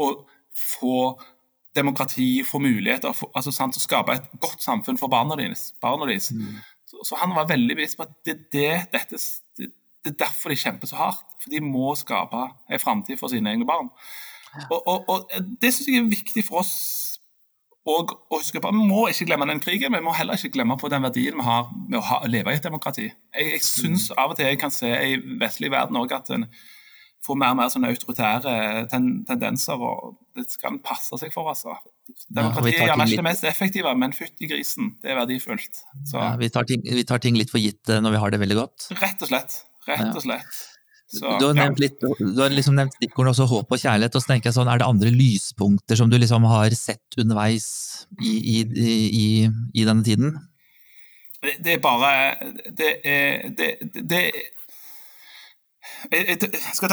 [0.00, 0.24] og
[0.56, 1.18] få
[1.76, 5.70] demokrati, få muligheter, for, altså sant, å skape et godt samfunn for barna deres.
[5.82, 6.30] Barna deres.
[6.34, 6.58] Mm.
[6.90, 9.20] Så, så, han var veldig bevisst på at det, det, dette,
[9.58, 9.70] det,
[10.02, 11.22] det, er derfor de kjemper så hardt.
[11.40, 13.92] For de må skape en framtid for sine egne barn.
[14.66, 15.30] Og, og, og
[15.62, 16.74] Det syns jeg er viktig for oss
[17.88, 20.52] og å huske på, Vi må ikke glemme den krigen, men vi må heller ikke
[20.58, 23.06] glemme på den verdien vi har med å, ha, leve i et demokrati.
[23.08, 26.44] Jeg, jeg syns av og til jeg kan se i vestlig verden også at en,
[27.26, 28.54] får mer og mer sånne autoritære
[28.92, 29.80] ten tendenser.
[29.80, 31.50] og Det skal passe seg for.
[31.52, 31.76] altså.
[32.26, 35.84] Demokratiet er gjerne ikke det mest effektive, men fytti grisen, det er verdifullt.
[36.12, 38.42] Ja, vi, tar ting, vi, tar ting, litt for gitt eh, når vi har det
[38.42, 38.90] veldig godt.
[38.98, 39.62] Rett og slett.
[39.88, 40.60] Rett og slett.
[41.10, 44.14] Så, du har nevnt litt, du har liksom nevnt stikkordene også håp og kjærlighet.
[44.14, 47.66] og så tenker jeg sånn, Er det andre lyspunkter som du liksom har sett underveis
[48.22, 49.26] i, i, i,
[49.74, 50.36] i denne tiden?
[51.42, 52.12] Det, det, er bare
[52.78, 54.22] Det er det, det,
[56.12, 56.38] jeg,
[56.74, 56.92] skal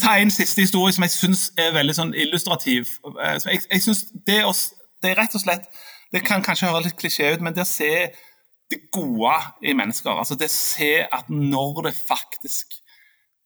[0.00, 2.90] ta en, siste historie som jeg syns er veldig sånn illustrativ.
[3.12, 4.64] Eh, jeg, jeg synes det, er,
[5.02, 5.68] det, er rett og slett
[6.12, 7.92] Det kan kanskje høre litt klisjé ut, men det å se
[8.70, 12.74] det gode i mennesker, altså det å se at når det faktisk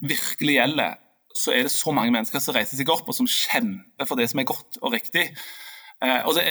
[0.01, 0.95] virkelig gjelder,
[1.37, 4.31] så er det så mange mennesker som reiser seg opp og som kjemper for det
[4.33, 5.27] som er godt og riktig.
[6.01, 6.45] Eh, og Det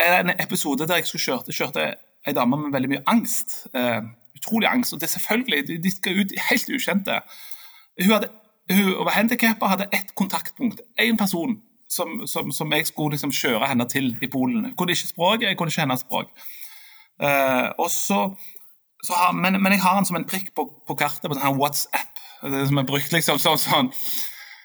[0.00, 1.86] er en episode der jeg skulle kjørte, kjørte
[2.24, 3.58] ei dame med veldig mye angst.
[4.44, 4.92] Utrolig angst.
[4.92, 7.20] Og det er selvfølgelig, de skal ut helt ukjente.
[8.02, 8.28] Hun, hadde,
[8.72, 10.80] hun var handikappa, hadde ett kontaktpunkt.
[11.00, 11.56] Én person
[11.88, 14.64] som, som, som, jeg skulle liksom kjøre henne til i Polen.
[14.64, 16.30] Jeg kunne ikke språket, jeg kunne ikke hennes språk.
[17.22, 18.20] Uh, og så,
[19.06, 21.60] så har, men, men, jeg har han som en prikk på, på kartet på sånn
[21.60, 22.22] WhatsApp.
[22.42, 23.92] Det som er brukt liksom sånn, sånn.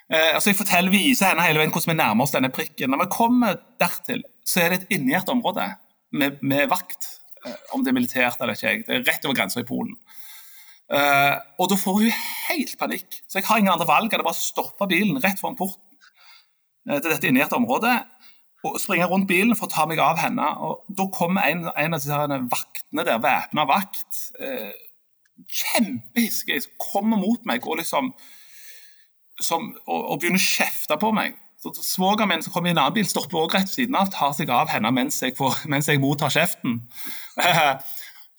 [0.09, 2.91] Uh, altså Jeg forteller, viser henne hele veien hvordan vi nærmer oss denne prikken.
[2.91, 5.69] Når vi kommer dertil, så er det et inngjert område
[6.11, 7.18] med, med vakt.
[7.45, 8.83] Uh, om det er militært eller ikke.
[8.87, 9.95] Det er rett over grensa i Polen.
[10.89, 13.19] Uh, og da får hun helt panikk.
[13.29, 15.85] Så jeg har ingen andre valg enn å bare stoppe bilen rett foran porten
[16.89, 17.97] uh, til dette inngjerdede området.
[18.65, 20.47] Og springe rundt bilen for å ta meg av henne.
[20.65, 24.73] Og Da kommer en, en av disse vaktene der, væpna vakt, uh,
[25.47, 28.11] kjempehiskig, kommer mot meg og liksom
[29.39, 31.37] som, og, og, begynner å kjefte på meg.
[31.59, 34.69] Så Svogeren min som kommer i bil, stopper også rett siden av, tar seg av
[34.71, 36.79] henne mens jeg, får, mens jeg mottar kjeften.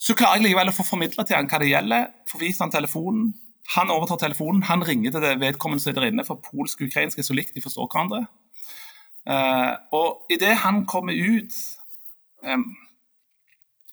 [0.01, 2.07] Så klarer jeg likevel å få formidla til han hva det gjelder.
[2.31, 3.27] Får vist han telefonen.
[3.75, 4.63] Han overtar telefonen.
[4.65, 7.35] Han ringer til det vedkommende som er der inne, for polsk og ukrainsk er så
[7.37, 8.23] likt, de forstår hverandre.
[9.29, 11.53] Uh, og idet han kommer ut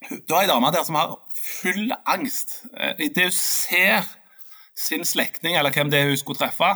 [0.08, 2.62] Da er ei dame der som har full angst.
[2.72, 4.08] Uh, Idet hun ser
[4.72, 6.70] sin slektning, eller hvem det er hun skulle treffe,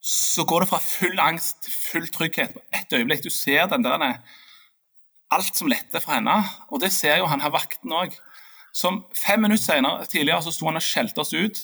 [0.00, 3.24] så går det fra full angst til full trygghet på ett øyeblikk.
[3.24, 4.20] Du ser den der
[5.30, 6.42] Alt som letter fra henne.
[6.68, 8.16] Og det ser jo han her vakten òg
[8.72, 11.60] som fem minutter senere, tidligere så sto han og skjelte oss ut.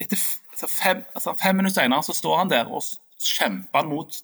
[0.00, 0.18] Etter
[0.52, 2.84] altså fem, altså fem, minutter senere så står han der og
[3.22, 4.18] kjemper mot,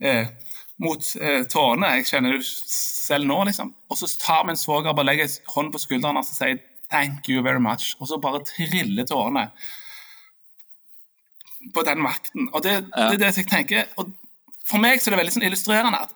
[0.00, 0.28] eh,
[0.82, 1.90] mot eh, tårene.
[1.96, 3.74] Jeg kjenner det selv nå, liksom.
[3.90, 6.58] Og så tar min svoger og legger hånd på skulderen og sier
[6.90, 9.50] 'thank you very much', og så bare triller tårene
[11.74, 12.50] på den vakten.
[12.52, 13.08] Og det, ja.
[13.10, 13.90] det er det jeg tenker.
[14.00, 14.12] Og
[14.66, 16.14] for meg så er det veldig sånn illustrerende at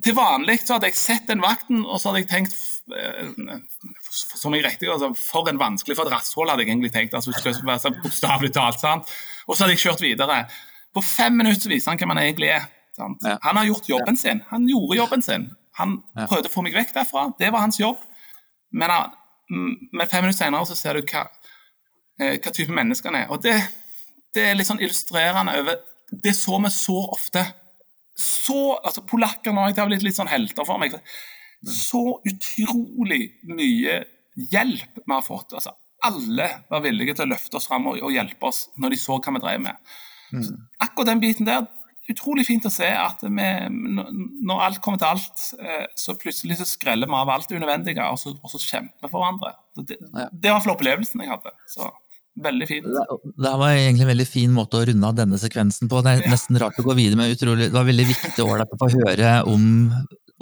[0.00, 2.54] til vanlig så hadde jeg sett den vakten, og så hadde jeg tenkt
[2.96, 3.58] eh,
[4.12, 7.14] som jeg riktig, altså, For en vanskelig for et rasshold, hadde jeg egentlig tenkt.
[7.14, 8.80] altså sånn Bokstavelig talt.
[8.80, 9.10] sant?
[9.46, 10.38] Og så hadde jeg kjørt videre.
[10.92, 12.70] På fem minutter viser han hvem han egentlig er.
[12.98, 13.36] Ja.
[13.42, 14.42] Han har gjort jobben sin.
[14.50, 15.46] Han gjorde jobben sin.
[15.80, 17.28] Han prøvde å få meg vekk derfra.
[17.38, 18.00] Det var hans jobb.
[18.72, 18.92] Men,
[19.48, 21.26] men fem minutter senere så ser du hva,
[22.20, 23.30] eh, hva type menneske han er.
[23.32, 23.56] Og det,
[24.34, 27.44] det er litt sånn illustrerende over Det så vi så ofte
[28.22, 30.98] så, altså Polakker nå har blitt litt sånn helter for meg.
[31.64, 34.02] Så utrolig mye
[34.52, 35.54] hjelp vi har fått.
[35.56, 35.72] altså
[36.04, 39.16] Alle var villige til å løfte oss fram og, og hjelpe oss når de så
[39.16, 39.94] hva vi drev med.
[40.32, 40.44] Mm.
[40.84, 41.64] Akkurat den biten der,
[42.12, 46.68] utrolig fint å se at vi, når alt kommer til alt, eh, så plutselig så
[46.68, 49.52] skreller vi av alt det unødvendige, og så, og så kjemper vi for hverandre.
[49.78, 49.98] Det,
[50.32, 51.54] det, var fall opplevelsen jeg hadde.
[51.70, 51.92] så
[52.40, 52.86] Veldig fint.
[52.88, 56.00] Det var egentlig en veldig fin måte å runde av denne sekvensen på.
[56.04, 57.34] Det er nesten rart å gå videre med.
[57.34, 59.66] Utrolig, det var veldig viktig å få høre om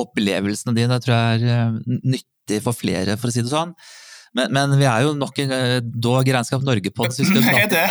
[0.01, 0.95] opplevelsene dine.
[0.95, 3.75] Det tror jeg er eh, nyttig for flere, for å si det sånn.
[4.39, 7.11] Men, men vi er jo nok en eh, dog Regnskap Norge-pod.
[7.19, 7.25] det.
[7.75, 7.89] det.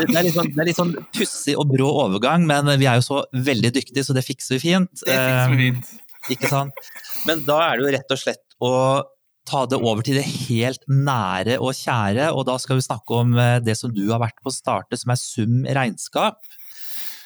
[0.00, 3.74] det er litt sånn, sånn pussig og brå overgang, men vi er jo så veldig
[3.76, 5.04] dyktige, så det fikser vi fint.
[5.04, 5.92] Det fikser vi fint.
[5.92, 6.00] Eh,
[6.32, 6.72] ikke sant?
[7.28, 8.72] Men da er det jo rett og slett å
[9.48, 13.34] ta det over til det helt nære og kjære, og da skal vi snakke om
[13.38, 16.40] eh, det som du har vært på å starte, som er Sum regnskap.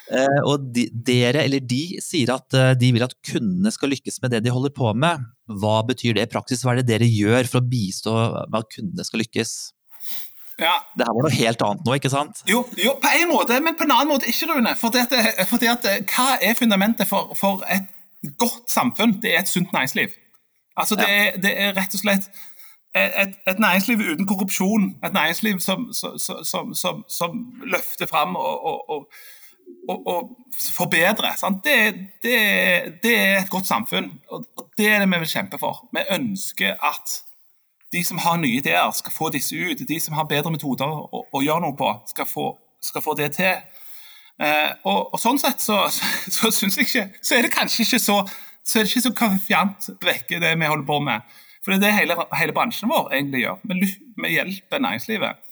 [0.09, 4.23] Eh, og de, dere, eller de, sier at eh, de vil at kundene skal lykkes
[4.23, 5.27] med det de holder på med.
[5.61, 6.65] Hva betyr det i praksis?
[6.65, 8.15] Hva er det dere gjør for å bistå
[8.49, 9.57] med at kundene skal lykkes?
[10.59, 10.75] Ja.
[10.99, 12.41] Det her var noe helt annet nå, ikke sant?
[12.51, 14.73] Jo, jo, på en måte, men på en annen måte ikke, Rune.
[14.81, 15.15] Fordi at,
[15.47, 17.87] fordi at hva er fundamentet for, for et
[18.41, 19.21] godt samfunn?
[19.23, 20.17] Det er et sunt næringsliv.
[20.79, 22.31] Altså, det, er, det er rett og slett
[22.95, 24.97] et, et, næringsliv uten korrupsjon.
[25.05, 27.31] Et næringsliv som, som, som, som
[27.67, 28.91] løfter fram og, og,
[29.89, 30.31] og, og
[30.71, 31.35] forbedrer.
[31.65, 32.39] Det, det,
[33.03, 34.45] det, er et godt samfunn, og
[34.79, 35.89] det er det vi vil kjempe for.
[35.93, 37.23] Vi ønsker at
[37.93, 39.89] de som har nye ideer, skal få disse ut.
[39.89, 42.51] De som har bedre metoder å, å gjøre noe på, skal få,
[42.85, 43.55] skal få det til.
[44.39, 45.79] Eh, og, og, Sånn sett så,
[46.35, 48.19] så, så, jeg ikke, så er det kanskje ikke så
[48.69, 51.37] så er det ikke så kaffefjant vekke det vi holder på med.
[51.65, 53.63] For det er det hele, hele bransjen vår egentlig gjør.
[53.65, 53.89] Vi,
[54.23, 55.45] vi hjelper næringslivet.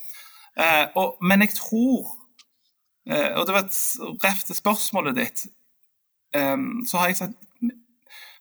[0.60, 2.06] Eh, og, men jeg tror
[3.10, 3.80] eh, Og det var et
[4.24, 5.46] ref til spørsmålet ditt.
[6.34, 6.56] Eh,
[6.88, 7.36] så har jeg sagt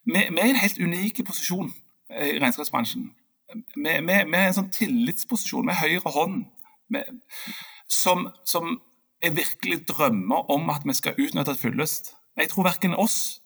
[0.05, 1.71] vi, vi, er i en helt unik posisjon
[2.09, 3.07] i regnskapsbransjen.
[3.75, 6.43] Vi, vi, vi er i en sånn tillitsposisjon med høyre hånd
[6.93, 7.23] med,
[7.89, 8.75] som, som
[9.23, 12.13] jeg virkelig drømmer om at vi skal utnytte til fullest.
[12.37, 13.41] Jeg tror verken oss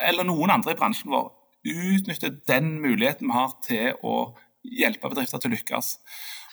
[0.00, 1.32] eller noen andre i bransjen vår
[1.64, 4.16] utnytter den muligheten vi har til å
[4.64, 5.90] hjelpe bedrifter til å lykkes.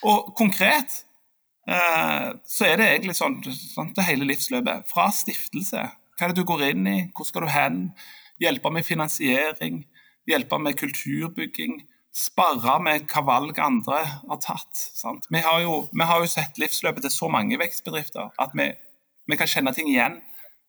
[0.08, 1.02] Og konkret
[1.68, 4.88] eh, så er det egentlig sånn, sånn til hele livsløpet.
[4.92, 5.84] Fra stiftelse.
[6.16, 6.98] Hva er det du går inn i?
[7.16, 7.82] Hvor skal du hen?
[8.42, 9.84] Hjelpe med finansiering.
[10.30, 11.82] Hjelpe med kulturbygging.
[12.16, 14.88] Sparre med hva valg andre har tatt.
[15.32, 18.68] Vi har, jo, vi, har jo, sett livsløpet til så mange vekstbedrifter at vi,
[19.32, 20.20] vi kan kjenne ting igjen.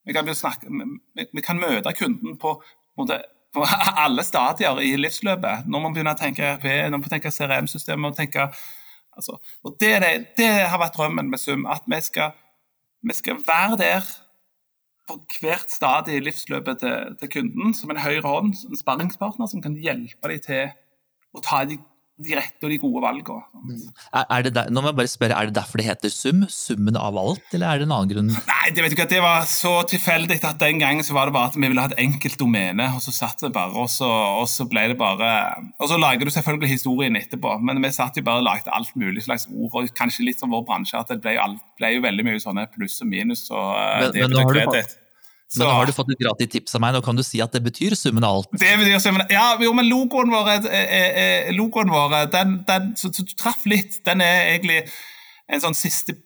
[0.05, 0.67] Vi kan, snakke,
[1.15, 2.57] vi, vi kan møte kunden på,
[2.97, 3.07] på,
[3.55, 3.67] på,
[4.05, 5.69] alle stadier i livsløpet.
[5.71, 8.49] Når man begynner å tenke RP, når man tenker CRM-systemet tenke
[9.13, 11.67] altså, og det, det, det, har vært drømmen med Sum.
[11.71, 12.35] At vi skal,
[13.07, 14.11] vi skal være der
[15.09, 19.63] på hvert stadie i livsløpet til, til, kunden som en høyre hånd, en sparringspartner som
[19.63, 20.71] kan hjelpe dem til
[21.33, 21.79] å ta de
[22.21, 23.43] de rette og de gode valgene.
[23.65, 23.79] Mm.
[24.21, 26.45] Er, det der, nå må jeg bare spørre, er det derfor det heter sum?
[26.53, 28.31] Summen av alt, eller er det en annen grunn?
[28.33, 31.51] Nei, det, vet du det var så tilfeldig at den gangen så var det bare
[31.51, 34.09] at vi ville ha et enkelt domene, og så satt vi bare, og så,
[34.43, 35.33] og så ble det bare
[35.81, 38.93] Og så lager du selvfølgelig historien etterpå, men vi satt jo bare og lagde alt
[38.99, 41.39] mulig slags ord, og kanskje litt som vår bransje, at det ble,
[41.81, 45.01] ble jo veldig mye sånne pluss og minus og eh, men, debit og
[45.53, 45.61] kreditt.
[45.61, 47.55] Men nå har du fått et gratis tips av meg, nå kan du si at
[47.55, 48.51] det betyr summen av alt.
[48.59, 50.69] Det betyr summen, ja, jo, men logoen vår,
[51.57, 54.01] logoen vår den, den, så, så, du traff litt.
[54.09, 54.83] Den er egentlig
[55.53, 56.17] en sånn siste,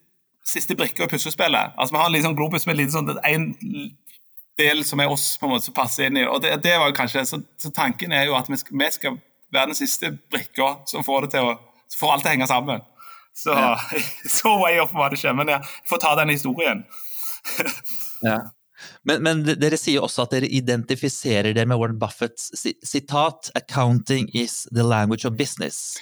[0.46, 1.76] siste brikke i puslespillet.
[1.76, 3.48] Altså, vi har en liten sånn globus med en, sånn, en
[4.60, 6.54] del som er oss, på en måte, som passer inn i og det.
[6.64, 9.18] det var kanskje, så, så, tanken er jo at vi skal, vi skal
[9.52, 11.56] være den siste brikka som får det til å
[11.94, 12.84] får alt til å henge sammen.
[13.36, 13.74] Så, ja.
[14.38, 16.84] så way off var det ikke, men jeg får ta den historien.
[18.26, 18.40] ja.
[19.04, 22.50] Men, men, dere sier også at dere identifiserer det med Warren Buffetts
[22.84, 25.96] sitat 'accounting is the language of business'.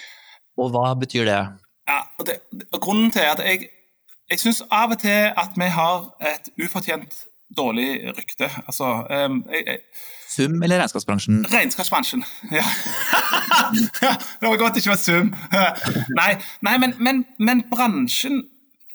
[0.57, 1.41] Og hva betyr det?
[1.87, 2.39] Ja, og det,
[2.71, 3.67] grunnen til at jeg,
[4.31, 7.25] jeg syns av og til at vi har et ufortjent
[7.57, 8.49] dårlig rykte.
[8.67, 9.79] Altså um, jeg, jeg,
[10.29, 11.45] Sum eller regnskapsbransjen?
[11.53, 12.63] Regnskapsbransjen, ja.
[14.39, 15.35] det var godt det ikke var sum.
[16.19, 18.41] nei, nei men, men, men, bransjen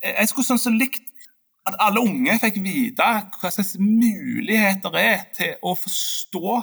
[0.03, 1.03] Jeg skulle sånn så likt
[1.71, 3.09] at alle unge fikk vite
[3.41, 6.61] hva slags muligheter det er til å forstå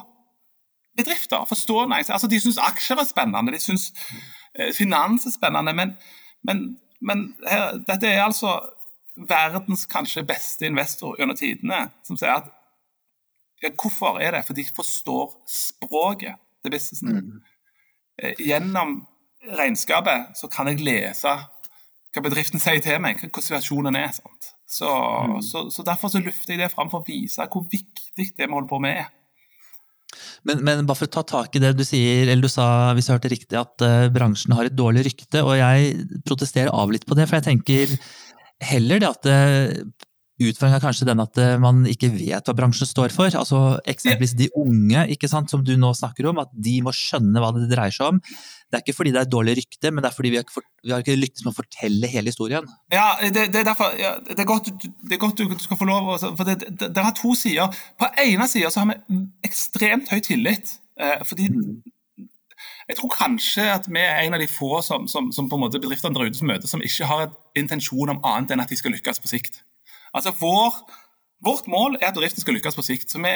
[0.98, 1.46] bedrifter.
[1.46, 2.13] forstå næringsliv.
[2.13, 3.93] Altså, De syns aksjer er spennende, de syns
[4.56, 5.98] eh, finans er spennende, men,
[6.43, 8.60] men, men her, dette er altså
[9.17, 12.54] verdens kanskje beste investor gjennom tidene, som sier at
[13.63, 14.43] ja, Hvorfor er det?
[14.46, 17.15] For de forstår språket til businessen.
[17.15, 17.39] Mm.
[18.22, 19.08] Eh, gjennom
[19.58, 21.34] regnskapet så kan jeg lese
[22.13, 24.12] hva bedriften sier til meg, hva situasjonen er.
[24.13, 24.52] Sant?
[24.68, 25.38] Så, mm.
[25.48, 28.52] så, så, Derfor så lufter jeg det fram for å vise hvor viktig det vi
[28.52, 29.14] holder på med er.
[30.48, 33.10] Men, men, bare for å ta tak i det du sier, eller du sa, hvis
[33.10, 37.06] jeg hørte riktig, at uh, bransjen har et dårlig rykte, og jeg protesterer av litt
[37.08, 37.96] på det, for jeg tenker
[38.64, 40.07] heller det at uh,
[40.38, 43.34] Utfordringen er kanskje den at uh, man ikke vet hva bransjen står for.
[43.39, 47.41] altså Eksempelvis de unge, ikke sant, som du nå snakker om, at de må skjønne
[47.41, 48.21] hva det dreier seg om.
[48.67, 50.63] Det er ikke fordi det er dårlig rykte, men det er fordi vi har ikke,
[50.84, 52.69] vi har ikke lyktes med å fortelle hele historien.
[52.93, 55.88] Ja, Det, det er derfor, ja, det, er godt, det, er godt, du skal få
[55.89, 57.73] lov for det, det, det har to sider.
[57.97, 60.78] På ene sida har vi ekstremt høy tillit.
[61.00, 61.47] Eh, fordi
[62.88, 65.65] jeg tror kanskje at vi er en av de få som, som, som på en
[65.65, 68.71] måte bedriftene der ute som møter, som ikke har en intensjon om annet enn at
[68.71, 69.62] de skal lykkes på sikt.
[70.18, 70.82] Altså vår,
[71.46, 73.12] Vårt mål er at bedriften skal lykkes på sikt.
[73.14, 73.34] så vi,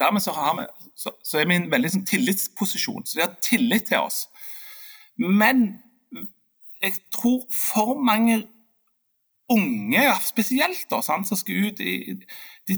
[0.00, 0.64] Dermed så, vi,
[0.98, 3.04] så, så er vi i en veldig sånn, tillitsposisjon.
[3.06, 4.24] Så de har tillit til oss.
[5.20, 5.78] Men
[6.82, 8.40] jeg tror for mange
[9.50, 11.94] unge, spesielt, da, sant, som skal ut i
[12.68, 12.76] de,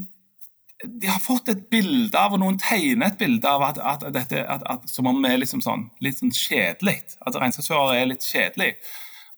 [0.83, 4.41] de, har fått et bilde av, og noen tegner et bilde av at, at dette
[4.41, 6.99] at, at, som om vi er liksom sånn, litt sånn kjedelig.
[7.23, 8.73] At regnskapsførere er litt kjedelig.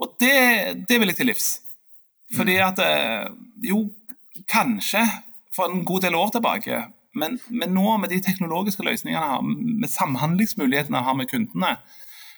[0.01, 0.35] Og det,
[0.89, 1.49] det, vil jeg til livs.
[2.33, 3.27] Fordi at eh,
[3.63, 3.85] Jo,
[4.51, 5.03] kanskje
[5.55, 6.81] for en god del år tilbake,
[7.15, 11.77] men, men nå med de teknologiske løsningene med samhandlingsmulighetene vi har med kundene,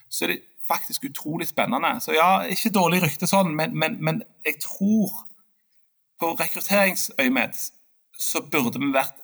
[0.09, 1.95] så er det faktisk utrolig spennende.
[2.01, 5.23] Så ja, ikke dårlig rykte sånn, men, men, men jeg tror
[6.21, 7.57] på rekrutteringsøyemed
[8.17, 9.17] så burde vi vært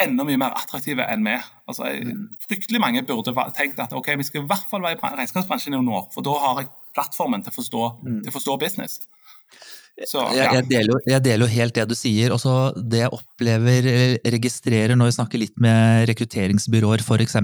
[0.00, 1.36] enda mye mer attraktive enn vi.
[1.68, 2.26] Altså, mm.
[2.46, 5.76] Fryktelig mange burde tenkt at ok, vi skal i hvert fall være i regnskapsbransjen i
[5.76, 8.20] noen år, for da har jeg plattformen til å forstå, mm.
[8.24, 9.00] til å forstå business.
[10.08, 10.46] Så, ja.
[10.54, 12.32] jeg, deler, jeg, deler, jo helt det du sier.
[12.32, 13.90] Også det jeg opplever,
[14.32, 17.36] registrerer når vi snakker litt med rekrutteringsbyråer f.eks.,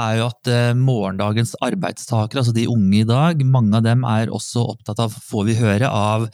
[0.00, 4.30] er jo at eh, morgendagens arbeidstakere, altså de unge i dag, mange av dem er
[4.32, 6.28] også opptatt av, får vi høre, av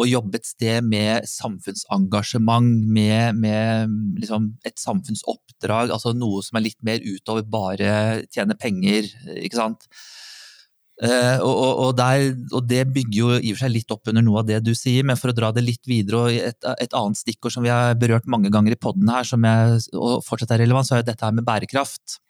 [0.00, 6.68] å jobbe et sted med samfunnsengasjement, med, med liksom et samfunnsoppdrag, altså noe som er
[6.70, 7.92] litt mer utover bare
[8.32, 9.10] tjene penger,
[9.42, 9.90] ikke sant.
[11.02, 14.22] Uh, og, og, der, og, det bygger jo i og for seg litt opp under
[14.22, 16.94] noe av det du sier, men for å dra det litt videre, og et, et
[16.94, 20.54] annet stikkord som vi har berørt mange ganger i poden her, som jeg, og fortsatt
[20.54, 22.20] er relevant, så er jo dette her med bærekraft.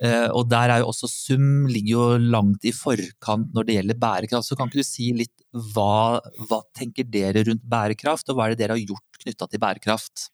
[0.00, 2.04] Uh, og der er jo også Sum ligger jo
[2.36, 4.48] langt i forkant når det gjelder bærekraft.
[4.48, 5.34] Så kan ikke du si litt
[5.72, 9.64] hva, hva tenker dere rundt bærekraft, og hva er det dere har gjort knytta til
[9.64, 10.28] bærekraft?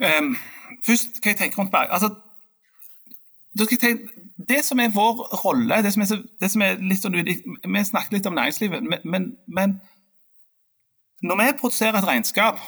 [0.00, 0.34] Um,
[0.84, 2.31] først, hva jeg tenker rundt bærekraft altså,
[3.58, 8.12] det som er vår rolle det som er, det som er litt sånn, Vi snakket
[8.12, 9.80] litt om næringslivet, men, men,
[11.22, 12.58] når vi produserer et regnskap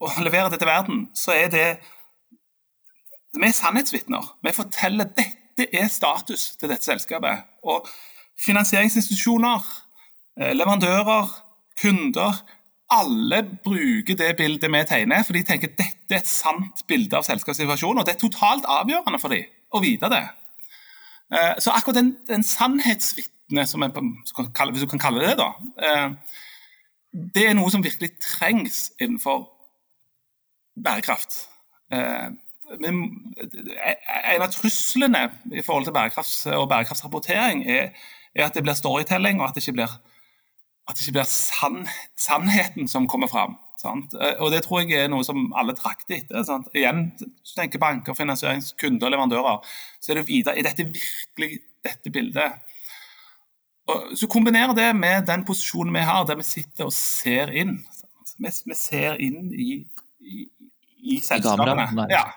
[0.00, 1.66] og leverer det til verden, så er det
[3.32, 4.34] Vi er sannhetsvitner.
[4.44, 7.44] Vi forteller dette er status til dette selskapet.
[7.62, 7.86] Og
[8.40, 9.62] finansieringsinstitusjoner,
[10.40, 11.30] eh, leverandører,
[11.80, 12.42] kunder
[12.90, 17.24] alle bruker det bildet vi tegner, for de tenker dette er et sant bilde av
[17.24, 18.00] selskapssituasjonen.
[18.00, 20.22] Og det er totalt avgjørende for dem å vite det.
[21.32, 25.50] Eh, så akkurat den, den sannhetsvitnet, hvis du kan kalle det det, da,
[25.86, 26.38] eh,
[27.34, 29.44] det er noe som virkelig trengs innenfor
[30.84, 31.48] bærekraft.
[31.92, 32.30] Eh,
[32.72, 37.90] en av truslene i forhold til bærekrafts- og bærekraftsrapportering er,
[38.34, 39.92] er, at det blir storytelling, og at det ikke blir,
[40.88, 43.58] det ikke blir sann, sannheten som kommer fram.
[43.82, 44.14] Sant?
[44.14, 46.44] Eh, og Det tror jeg er noe som alle trakter etter.
[46.46, 46.70] Sant?
[46.76, 47.08] Igjen,
[47.56, 52.60] tenker banker, finansieringskunder og leverandører, så er det videre, er dette virkelig dette bildet.
[53.90, 57.80] Og, så Kombiner det med den posisjonen vi har, der vi sitter og ser inn.
[58.38, 59.82] Vi, vi, ser inn i,
[60.22, 60.46] i,
[61.14, 62.06] i selskapene.
[62.12, 62.28] Ja.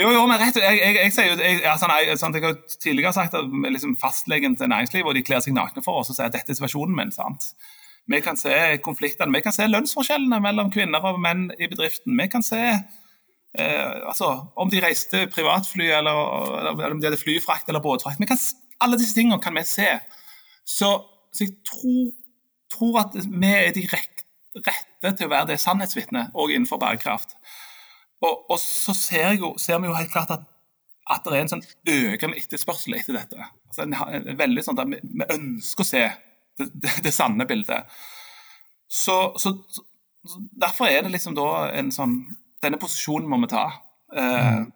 [0.00, 2.56] Jo, jo, men rett, jeg, jeg, jeg, sier jo, jeg, altså, jeg, sånn, jeg har
[2.82, 6.16] tidligere sagt at liksom fastlegen til næringslivet og de kler seg nakne for oss og
[6.16, 7.12] sier at dette er situasjonen min.
[7.14, 7.52] sant?
[8.10, 12.16] Vi kan se konfliktene, vi kan se lønnsforskjellene mellom kvinner og menn i bedriften.
[12.18, 16.22] Vi kan se eh, altså, om de reiste privatfly, eller,
[16.72, 18.22] eller, om de hadde flyfrakt eller båtfrakt.
[18.26, 18.40] Kan,
[18.80, 19.88] alle disse tingene kan vi se.
[20.64, 20.90] Så,
[21.32, 22.12] så jeg tror,
[22.72, 27.36] tror, at vi er de rette til å være det sannhetsvitnet òg innenfor bærekraft.
[28.20, 30.42] Og, og så ser, jo, ser, vi jo helt klart at,
[31.10, 33.46] at det er en sånn økende etterspørsel etter dette.
[33.70, 36.02] Altså, en, en, veldig sånn at vi, vi ønsker å se
[36.60, 38.00] det, det, det sanne bildet.
[38.90, 39.86] Så, så, så,
[40.60, 42.18] Derfor er det liksom da en sånn
[42.60, 43.62] Denne posisjonen må vi ta.
[44.12, 44.66] Uh,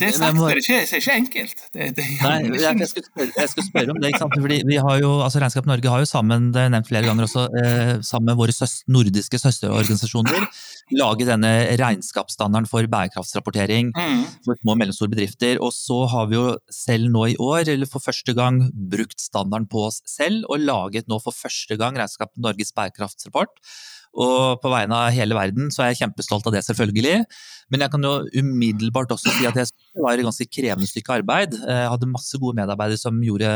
[0.00, 1.62] det snakker dere er ikke, det er ikke enkelt.
[1.74, 4.12] Det, det, Nei, jeg, skulle spørre, jeg, skulle spørre, om det.
[4.12, 4.36] ikke sant?
[4.46, 7.28] Fordi vi har jo, altså Regnskap Norge har jo sammen det er nevnt flere ganger
[7.28, 10.48] også, eh, sammen med våre søs, nordiske søsterorganisasjoner
[10.96, 14.24] laget denne regnskapsstandarden for bærekraftsrapportering mm.
[14.46, 15.60] for små og mellomstore bedrifter.
[15.62, 19.68] Og så har vi jo selv nå i år, eller for første gang, brukt standarden
[19.70, 23.62] på oss selv og laget nå for første gang Regnskap Norges bærekraftsrapport.
[24.18, 27.22] Og på vegne av hele verden så er jeg kjempestolt av det, selvfølgelig.
[27.70, 29.68] Men jeg kan jo umiddelbart også si at det
[30.02, 31.54] var et ganske krevende stykke arbeid.
[31.54, 33.52] Jeg hadde masse gode medarbeidere som gjorde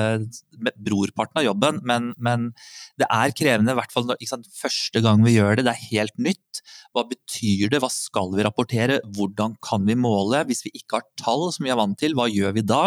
[0.78, 2.52] brorparten av jobben, men, men
[3.00, 5.66] det er krevende, i hvert fall sant, første gang vi gjør det.
[5.66, 6.62] Det er helt nytt.
[6.94, 10.44] Hva betyr det, hva skal vi rapportere, hvordan kan vi måle?
[10.46, 12.84] Hvis vi ikke har tall som vi er vant til, hva gjør vi da?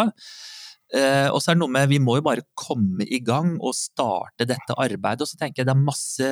[0.88, 3.76] Eh, og så er det noe med, Vi må jo bare komme i gang og
[3.76, 5.20] starte dette arbeidet.
[5.20, 6.28] og så tenker jeg Det er masse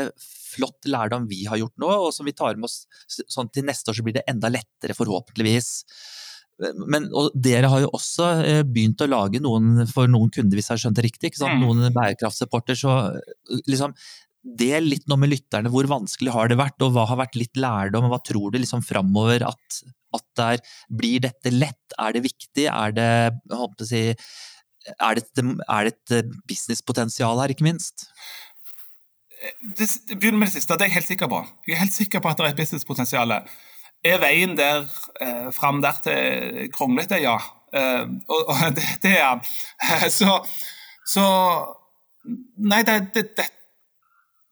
[0.46, 3.92] flott lærdom vi har gjort nå, og som vi tar med oss sånn til neste
[3.92, 5.72] år så blir det enda lettere, forhåpentligvis.
[6.88, 10.70] Men, og dere har jo også eh, begynt å lage noen for noen kunder, hvis
[10.70, 11.32] jeg har skjønt det riktig.
[11.36, 11.58] Mm.
[11.60, 12.78] Noen bærekraftsrapporter.
[12.80, 12.94] Så
[13.68, 13.92] liksom,
[14.46, 15.72] del litt nå med lytterne.
[15.72, 18.08] Hvor vanskelig har det vært, og hva har vært litt lærdom?
[18.08, 19.80] og Hva tror du liksom framover at,
[20.16, 21.98] at der, Blir dette lett?
[22.00, 22.68] Er det viktig?
[22.72, 23.10] Er det,
[23.84, 24.06] si,
[24.96, 28.08] er det, et, er det et businesspotensial her, ikke minst?
[29.78, 30.74] Det, det begynner med det siste.
[30.74, 31.40] Det er jeg helt sikker på.
[31.66, 33.34] Jeg er helt sikker på at det er et businesspotensial.
[34.06, 34.86] Er veien der
[35.20, 37.20] eh, fram der til kronglete?
[37.22, 37.36] Ja.
[37.74, 39.44] Eh, og, og det, det, er han.
[40.20, 40.40] Så,
[41.06, 41.26] så
[42.58, 43.44] Nei, det, det, det,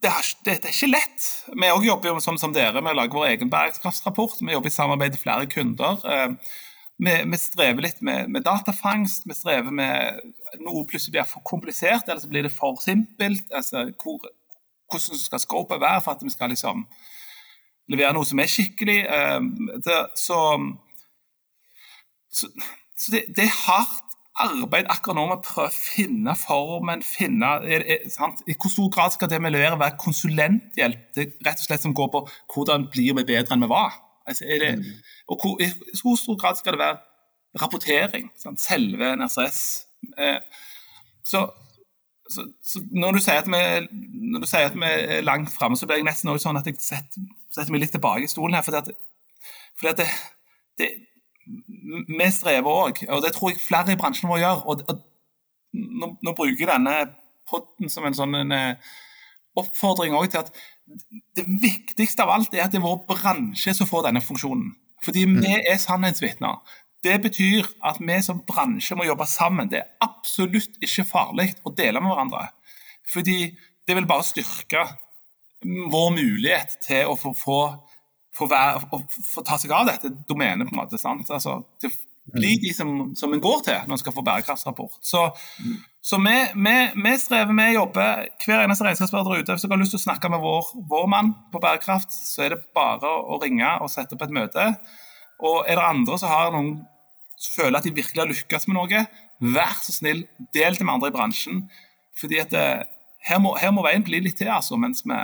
[0.04, 0.10] det,
[0.52, 1.24] er ikke lett.
[1.50, 4.36] Vi òg jobber jo som, som dere med å lage vår egen bærekraftsrapport.
[4.44, 5.98] Vi jobber i samarbeid med flere kunder.
[6.06, 6.52] Eh,
[7.02, 9.26] vi, vi, strever litt med, med, datafangst.
[9.26, 10.20] Vi strever med
[10.62, 13.48] noe plutselig blir for komplisert, eller så blir det for simpelt.
[13.50, 14.22] Altså, hvor,
[14.90, 16.86] hvordan skal scopet være for at vi skal liksom
[17.92, 18.98] levere noe som er skikkelig.
[19.12, 19.50] Ehm,
[19.84, 20.40] det, så,
[22.32, 22.50] så,
[22.96, 27.52] så det, det, er hardt arbeid akkurat nå med å prøve å finne formen, finne
[27.62, 28.06] er, er,
[28.50, 31.04] I hvor stor grad skal det vi leverer være konsulenthjelp?
[31.14, 32.24] Det er rett og slett som går på
[32.54, 34.00] hvordan blir vi bedre enn vi var?
[34.24, 34.86] Altså, det, mm.
[35.30, 35.68] og hvor, I
[36.00, 38.32] hvor stor grad skal det være rapportering?
[38.40, 38.62] Sant?
[38.62, 39.60] Selve NRCS.
[40.18, 40.40] Eh,
[41.24, 41.44] så
[42.34, 43.62] så, så når, du sier at vi,
[44.34, 46.68] når du sier at vi er langt framme, så blir jeg nesten også sånn at
[46.68, 48.66] jeg setter, setter meg litt tilbake i stolen her.
[48.66, 48.90] Fordi at,
[49.78, 50.08] fordi at det,
[50.80, 50.90] det,
[52.10, 54.62] vi strever òg, og det tror jeg flere i bransjen vår gjør.
[54.70, 55.02] Og, og
[56.02, 56.98] nå, nå bruker jeg denne
[57.50, 58.94] podden som en sånn en, eh,
[59.60, 60.50] oppfordring til at
[61.36, 64.72] det viktigste av alt er at det er vår bransje som får denne funksjonen.
[65.04, 66.60] Fordi vi er sannhetsvitner.
[67.04, 69.68] Det betyr at vi som bransje må jobbe sammen.
[69.70, 72.46] Det er absolutt ikke farlig å dele med hverandre.
[73.12, 73.38] Fordi
[73.84, 74.86] det vil bare styrke
[75.64, 77.58] vår mulighet til å få, få,
[78.36, 81.00] få, være, få ta seg av dette domenet, på en måte.
[81.00, 81.28] sant?
[81.32, 81.92] Altså, til
[82.32, 84.96] bli de som, som en går til når en skal få bærekraftsrapport.
[85.04, 85.26] Så,
[86.00, 88.06] så vi, vi, vi, strever med å jobbe.
[88.44, 91.06] Hver eneste regnskapsfører der ute, hvis dere har lyst til å snakke med vår, vår
[91.12, 94.66] mann på bærekraft, så er det bare å ringe og sette opp et møte.
[95.44, 96.74] Og er det andre som har noen
[97.52, 99.04] føler at de virkelig har lykkes med noe,
[99.54, 100.24] vær så snill,
[100.56, 101.64] del det med andre i bransjen.
[102.14, 102.84] fordi at det, eh,
[103.28, 105.18] her, må, her, må, veien bli litt til altså, mens, vi,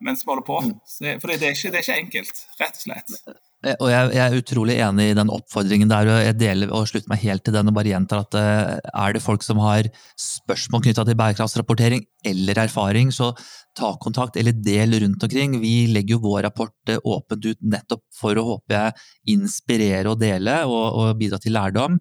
[0.00, 0.60] mens vi holder på.
[0.66, 0.74] Mm.
[1.20, 3.14] For det er, ikke, det er ikke enkelt, rett og slett.
[3.62, 6.88] Eh, og jeg, jeg, er utrolig enig i den oppfordringen der, og jeg deler og
[6.90, 8.72] slutter meg helt til den og bare gjentar at uh,
[9.04, 9.88] er det folk som har
[10.18, 13.30] spørsmål knytta til bærekraftsrapportering eller erfaring, så
[13.78, 15.56] ta kontakt eller del rundt omkring.
[15.62, 20.20] Vi legger jo vår rapport uh, åpent ut nettopp for å håpe jeg inspirere og
[20.22, 22.00] dele og, og bidra til lærdom.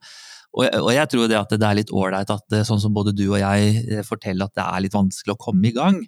[0.52, 3.24] Og, og, jeg tror det at det er litt ålreit at sånn som både du
[3.30, 6.02] og jeg forteller at det er litt vanskelig å komme i gang,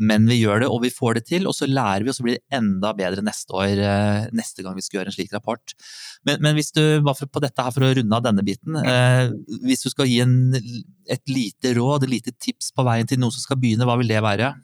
[0.00, 2.24] men vi gjør det, og vi får det til, og så lærer vi, og så
[2.24, 5.74] blir det enda bedre neste år, eh, neste gang vi skal gjøre en slik rapport.
[6.24, 9.26] Men, men hvis du, bare på dette her for å runde av denne biten, eh,
[9.66, 13.36] hvis du skal gi en, et lite råd, et lite tips på veien til noen
[13.36, 14.54] som skal begynne, hva vil det være?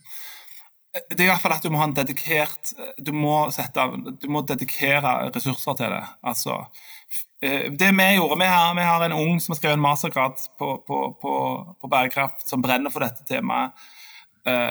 [0.97, 2.71] Det er i hvert fall at du må ha en dedikert
[3.05, 3.83] Du må, sette,
[4.17, 6.05] du må dedikere ressurser til det.
[6.25, 6.96] Altså, eh,
[7.41, 10.71] det vi gjorde, vi har, vi har en ung som har skrevet en mastergrad på,
[10.87, 11.33] på, på,
[11.81, 13.77] på bærekraft, som brenner for dette temaet.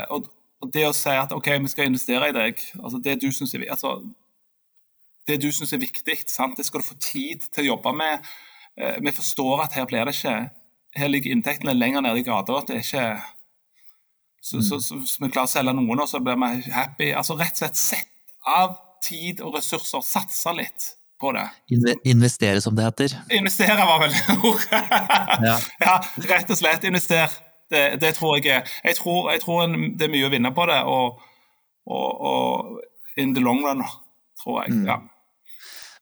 [0.09, 0.32] og,
[0.66, 3.53] og det å si at OK, vi skal investere i deg, altså det du syns
[3.53, 3.99] er, altså,
[5.28, 6.57] det du synes er viktig, sant?
[6.57, 8.28] det skal du få tid til å jobbe med.
[8.78, 10.38] Eh, vi forstår at her blir det ikke
[10.95, 12.61] Her ligger inntektene lenger nede i gata.
[12.63, 13.22] Det er ikke
[14.39, 17.09] så, så, så, så vi klarer å selge noen, og så blir vi happy.
[17.11, 18.13] Altså Rett og slett sett
[18.47, 20.86] av tid og ressurser, satse litt
[21.22, 21.45] på det.
[22.03, 23.16] Investere, som det heter.
[23.38, 24.16] Investere var vel
[24.51, 24.84] ordet.
[25.47, 25.57] ja.
[25.86, 25.95] ja,
[26.30, 26.88] rett og slett.
[26.88, 27.30] Investere.
[27.72, 29.66] Det, det tror jeg Jeg tror, jeg tror
[29.97, 31.24] det er mye å vinne på det, og,
[31.89, 33.82] og, og in the long run,
[34.43, 34.76] tror jeg.
[34.76, 34.88] Mm.
[34.91, 35.01] ja.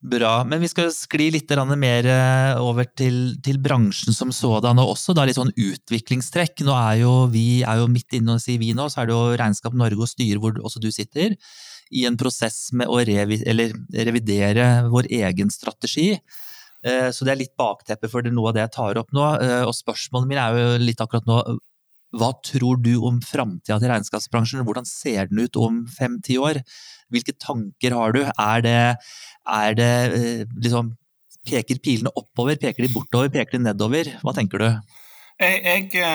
[0.04, 0.42] Bra.
[0.44, 5.16] Men vi skal skli litt mer eh, over til, til bransjen som sådan, og også
[5.16, 6.66] da litt sånn utviklingstrekk.
[6.68, 9.16] Nå er jo vi er jo midt inne og sier vi nå, så er det
[9.16, 11.38] jo Regnskap Norge og styret hvor også du sitter,
[11.92, 16.14] i en prosess med å revi, revidere vår egen strategi.
[16.84, 19.28] Eh, så det er litt bakteppet for noe av det jeg tar opp nå.
[19.44, 21.44] Eh, og spørsmålet mitt er jo litt akkurat nå
[22.14, 24.62] hva tror du om framtida til regnskapsbransjen?
[24.68, 26.60] Hvordan ser den ut om fem-ti år?
[27.14, 28.22] Hvilke tanker har du?
[28.30, 28.82] Er det,
[29.50, 30.94] er det eh, liksom
[31.44, 34.08] Peker pilene oppover, peker de bortover, peker de nedover?
[34.24, 34.68] Hva tenker du?
[35.44, 36.06] Jeg, jeg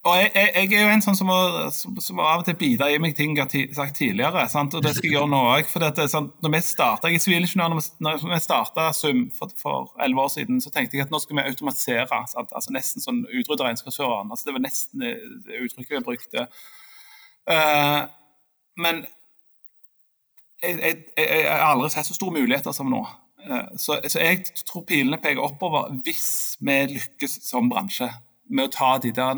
[0.00, 1.38] og jeg, jeg, jeg, er jo en sånn som, må,
[1.76, 4.46] som, som av og til biter i meg ting jeg har sagt tidligere.
[4.48, 4.72] Sant?
[4.72, 5.66] Og det skal jeg gjøre nå òg.
[6.08, 10.62] Sånn, når vi starta, jeg er sivilingeniør, når vi starta Sum for elleve år siden,
[10.64, 12.20] så tenkte jeg at nå skal vi automatisere.
[12.32, 12.54] Sant?
[12.56, 14.32] Altså Nesten sånn utrydde regnskapsføreren.
[14.32, 15.12] Altså, det var nesten det
[15.66, 16.46] uttrykket jeg brukte.
[17.50, 18.08] Uh,
[18.80, 19.04] men
[20.64, 20.80] jeg,
[21.12, 23.02] jeg, har aldri sett så store muligheter som nå.
[23.44, 28.08] Uh, så, så jeg tror pilene peker oppover hvis vi lykkes som bransje
[28.48, 29.36] med å ta de der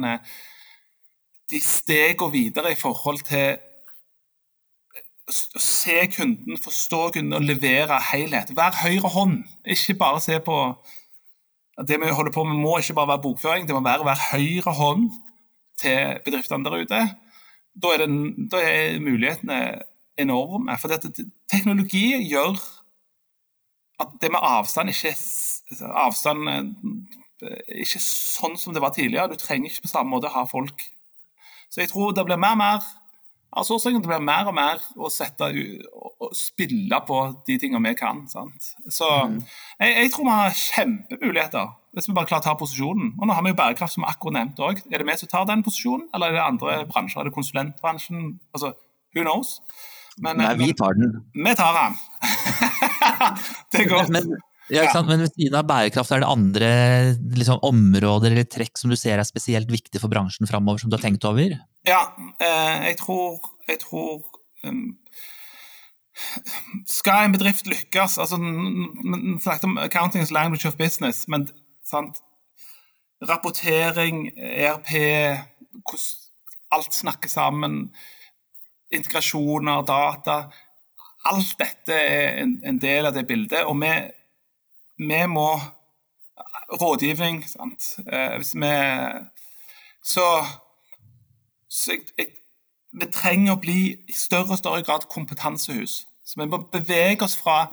[1.53, 3.61] de stegene videre i forhold til
[5.33, 8.53] å se kunden, forstå kunden og levere helhet.
[8.57, 9.39] Vær høyre hånd.
[9.65, 10.59] Ikke bare se på
[11.89, 14.27] Det vi holder på med, må ikke bare være bokføring, det må være å være
[14.35, 15.07] høyre hånd
[15.81, 16.99] til bedriftene der ute.
[17.83, 19.57] Da er, det, da er mulighetene
[20.21, 20.77] enorme.
[20.79, 22.61] For dette, teknologi gjør
[24.05, 25.15] at det med avstand ikke
[25.81, 26.45] Avstand
[27.73, 29.33] ikke sånn som det var tidligere.
[29.33, 30.85] Du trenger ikke på samme måte ha folk
[31.73, 32.91] så jeg tror det blir mer og mer
[33.57, 33.97] outsourcing.
[34.01, 38.27] Det blir mer og mer å sette og spille på de tingene vi kan.
[38.29, 38.75] Sant?
[38.93, 39.39] Så mm.
[39.81, 43.15] jeg, jeg, tror vi har kjempemuligheter hvis vi bare klarer å ta posisjonen.
[43.19, 44.85] Og nå har vi jo bærekraft, som akkurat nevnte òg.
[44.89, 47.21] Er det vi som tar den posisjonen, eller er det andre bransjer?
[47.21, 48.31] Er det konsulentbransjen?
[48.57, 48.73] Altså,
[49.13, 49.59] who knows?
[50.21, 51.19] Men, Nei, vi tar den.
[51.37, 52.01] Vi tar den.
[53.73, 54.13] det er godt.
[54.13, 54.33] Men,
[54.71, 55.11] ja, ikke sant?
[55.11, 56.71] Men ved siden av bærekraft, er det andre
[57.39, 60.97] liksom, områder eller trekk som du ser er spesielt viktig for bransjen framover, som du
[60.97, 61.57] har tenkt over?
[61.89, 62.03] Ja,
[62.39, 64.23] eh, jeg tror, jeg tror
[64.63, 64.85] um,
[66.87, 71.49] Skal en bedrift lykkes altså, Vi snakket om 'accounting is language of business', men
[71.85, 72.23] sant?
[73.23, 74.91] rapportering, ERP,
[75.87, 76.09] hvordan
[76.73, 77.93] alt snakker sammen,
[78.91, 80.51] integrasjoner, data
[81.25, 83.63] Alt dette er en, en del av det bildet.
[83.65, 83.93] og vi
[85.09, 85.49] vi må
[86.81, 87.49] rådgivning.
[87.49, 87.99] sant?
[88.13, 88.75] Eh, hvis vi
[90.05, 90.45] Så,
[91.69, 92.27] så jeg, jeg,
[92.93, 96.07] vi trenger å bli i større og større grad kompetansehus.
[96.27, 97.69] Så vi må bevege oss fra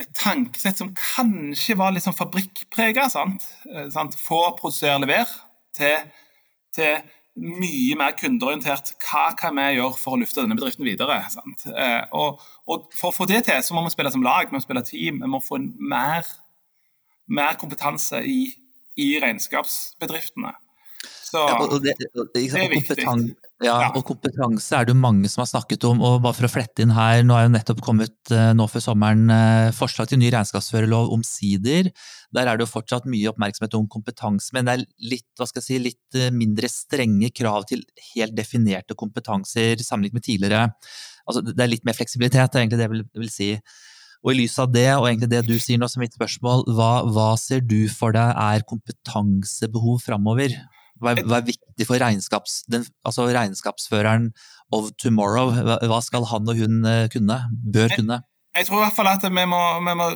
[0.00, 3.46] et tankesett som kanskje var litt sånn fabrikkprega, sant?
[3.70, 4.18] Eh, sant?
[4.20, 5.30] Få, produsere, levere,
[5.76, 6.02] til,
[6.74, 6.98] til
[7.36, 8.94] mye mer kundeorientert.
[9.04, 11.18] Hva kan vi gjøre for å løfte denne bedriften videre?
[11.72, 14.56] Eh, og, og, For å få det til, så må vi spille som lag, vi
[14.56, 15.20] må spille team.
[15.24, 16.28] Vi må få mer,
[17.28, 18.40] mer kompetanse i,
[18.96, 20.54] i regnskapsbedriftene.
[21.26, 23.04] Så Ja, det, sant, det er viktig.
[23.64, 26.02] Ja, og kompetanse er det jo mange som har snakket om.
[26.04, 28.84] og bare for å flette inn her, Nå er jo nettopp kommet eh, nå før
[28.84, 31.88] sommeren eh, forslag til ny regnskapsførerlov omsider.
[32.36, 34.84] Der er det jo fortsatt mye oppmerksomhet om kompetanse, men det er
[35.14, 40.20] litt, hva skal jeg si, litt eh, mindre strenge krav til helt definerte kompetanser sammenlignet
[40.20, 40.62] med tidligere.
[41.24, 43.50] Altså, det er litt mer fleksibilitet, det er egentlig det jeg vil, vil si.
[44.26, 46.92] Og i lys av det, og egentlig det du sier nå som mitt spørsmål, hva,
[47.08, 50.52] hva ser du for deg er kompetansebehov framover?
[51.02, 54.30] Hva hva er viktig for regnskaps, den, altså regnskapsføreren
[54.74, 55.46] of tomorrow?
[55.52, 57.38] Hva, hva skal han og hun eh, kunne?
[57.74, 58.18] Bør kunne?
[58.56, 60.06] Jeg tror i hvert fall at vi må, vi, må,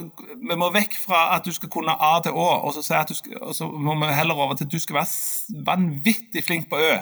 [0.48, 2.80] vi må vekk fra at du skal kunne A til Å, og så,
[3.12, 5.12] skal, og så må vi heller over til at du skal være
[5.66, 6.94] vanvittig flink på Ø,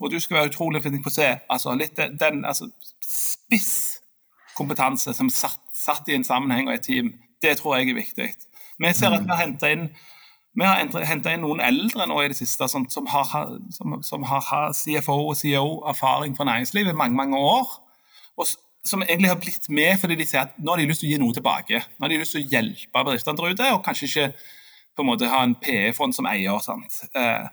[0.00, 1.36] og du skal være utrolig flink på C.
[1.52, 2.64] Altså litt den, altså,
[3.04, 7.06] spisskompetanse som satt, satt i en sammenheng og et team,
[7.44, 8.28] det tror jeg er viktig.
[8.78, 9.90] Vi ser at vi har henta inn
[10.58, 13.28] vi har henta inn noen eldre nå i det siste som, som har,
[13.74, 17.76] som, som har CFO og CEO-erfaring fra næringslivet i mange mange år.
[18.38, 18.48] Og
[18.88, 21.12] som egentlig har blitt med fordi de sier at nå har de lyst til å
[21.14, 21.82] gi noe tilbake.
[21.96, 24.28] Nå har de lyst til å hjelpe bedriftene der ute, og kanskje ikke
[24.98, 26.58] på en måte ha en PE-fond som eier.
[26.64, 27.02] sant?
[27.14, 27.48] Eh,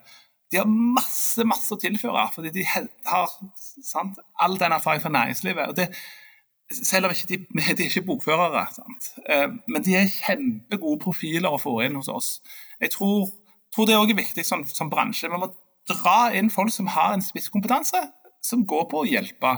[0.50, 3.26] De har masse masse å tilføre, fordi de har
[3.82, 4.18] sant?
[4.40, 5.68] all den erfaringen fra næringslivet.
[5.68, 5.90] og det
[6.74, 7.36] selv om ikke de,
[7.78, 8.66] de er ikke bokførere.
[8.74, 9.12] Sant?
[9.28, 12.40] Eh, Men de er kjempegode profiler å få inn hos oss.
[12.80, 13.30] Jeg tror,
[13.74, 15.30] tror det òg er viktig som, som bransje.
[15.30, 15.48] Vi må
[15.88, 18.00] dra inn folk som har en spisskompetanse,
[18.44, 19.52] som går på å hjelpe,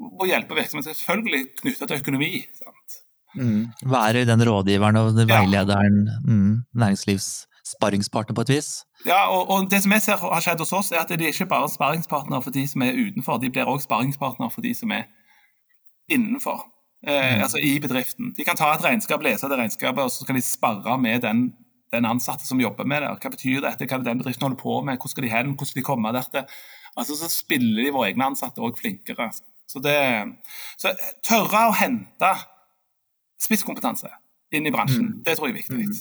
[0.00, 0.94] å hjelpe virksomheten.
[0.96, 2.44] Selvfølgelig knytta til økonomi.
[2.58, 3.00] Sant?
[3.86, 5.40] Være den rådgiveren og den Ja.
[5.40, 8.70] veilederen, mm, næringslivssparringspartner på et vis?
[9.06, 11.32] Ja, og, og Det som jeg ser har skjedd hos oss, er at de er
[11.32, 14.90] ikke bare sparringspartnere for de som er utenfor, de blir òg sparringspartnere for de som
[14.92, 15.06] er
[16.10, 16.66] innenfor.
[17.06, 18.34] Eh, altså i bedriften.
[18.36, 21.52] De kan ta et regnskap, lese det regnskapet, og så kan de sparre med den,
[21.94, 23.10] den ansatte som jobber med det.
[23.22, 25.54] Hva betyr dette, hva er det den bedriften holder på med, hvor skal de hen,
[25.54, 26.46] hvordan skal de komme der?
[26.98, 29.30] Altså, så spiller de våre egne ansatte òg flinkere.
[29.70, 29.98] Så, det,
[30.80, 30.94] så
[31.26, 32.32] tørre å hente
[33.40, 34.10] spisskompetanse
[34.54, 36.00] inn i bransjen, det tror jeg er viktig.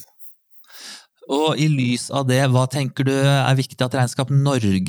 [1.29, 4.79] Og i lys av det, hva tenker du er viktig at Regnskap Norge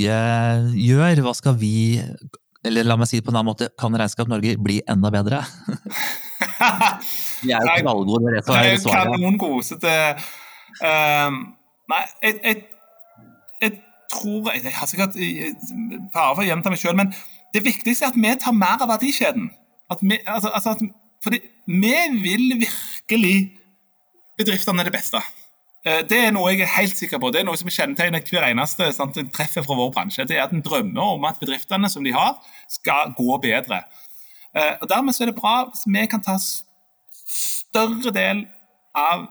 [0.72, 1.20] gjør?
[1.26, 2.00] Hva skal vi,
[2.64, 5.42] eller la meg si det på en annen måte, kan Regnskap Norge bli enda bedre?
[7.40, 9.14] Vi er jo knallgode med det som er svaret.
[9.14, 9.92] kanongosete
[10.78, 11.40] um,
[11.90, 12.56] Nei, jeg, jeg,
[13.62, 13.72] jeg
[14.12, 15.16] tror Jeg har sikkert
[16.14, 17.10] fare for å gjenta meg sjøl, men
[17.54, 19.48] det viktigste er at vi tar mer av verdikjeden.
[19.90, 20.84] At vi, altså, altså at,
[21.24, 23.36] fordi vi vil virkelig
[24.38, 25.18] bedriftene det beste.
[25.84, 27.32] Eh, Det er noe jeg er helt sikker på.
[27.34, 30.26] Det er noe som kjennetegner hver eneste sant, treffer fra vår bransje.
[30.30, 32.38] Det er at en drømmer om at bedriftene som de har,
[32.70, 33.82] skal gå bedre.
[34.54, 38.46] Eh, Og Dermed så er det bra hvis vi kan ta større del
[38.94, 39.26] av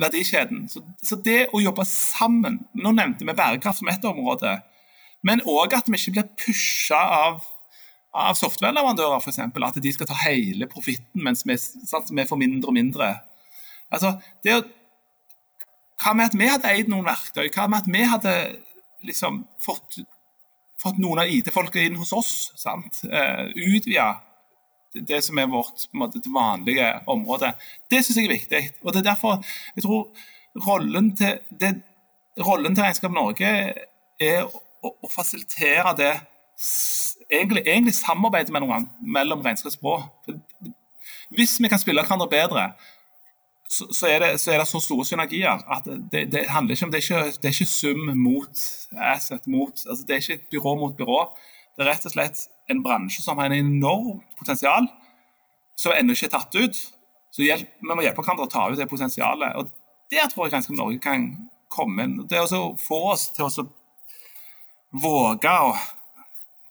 [0.00, 0.66] verdikjeden.
[0.72, 4.58] Så, så det å jobbe sammen Nå nevnte vi bærekraft som ett område,
[5.26, 7.42] men òg at vi ikke blir pusha av,
[8.16, 9.40] av software-leverandører, f.eks.
[9.44, 13.10] At de skal ta hele profitten, mens vi, sant, vi får mindre og mindre.
[13.92, 14.62] Altså, det å
[16.00, 17.50] hva med at vi hadde eid noen verktøy?
[17.52, 18.34] Hva med at vi hadde
[19.04, 19.98] liksom fått,
[20.80, 22.30] fått noen av IT-folka inn hos oss?
[22.56, 23.02] sant?
[23.04, 24.14] Uh, Utvida
[24.94, 27.52] det, som er vårt måte, vanlige område.
[27.90, 28.62] Det syns jeg er viktig.
[28.82, 29.38] Og det er derfor
[29.76, 30.08] jeg tror
[30.66, 31.74] rollen til, det,
[32.40, 33.50] rollen til Regnskap Norge
[34.20, 36.12] er å, å fasilitere det
[37.30, 40.32] egentlig, egentlig samarbeidet mellom, mellom regnskapsspråk.
[41.36, 42.70] Hvis vi kan spille hverandre bedre,
[43.70, 46.88] så, så, er det, så er det så store synergier at det, det handler ikke
[46.88, 48.64] om, det er ikke, det er ikke sum mot
[48.98, 51.20] asset mot altså Det er ikke byrå mot byrå.
[51.76, 54.88] Det er rett og slett en bransje som har en enormt potensial
[55.80, 56.80] som ennå ikke er tatt ut.
[57.30, 59.56] Så hjelp, Vi må hjelpe hverandre å ta ut det potensialet.
[59.56, 59.70] og
[60.10, 61.30] Der tror jeg kanskje Norge kan
[61.68, 62.26] komme inn.
[62.26, 63.68] Det å få oss til å
[64.92, 65.76] våge å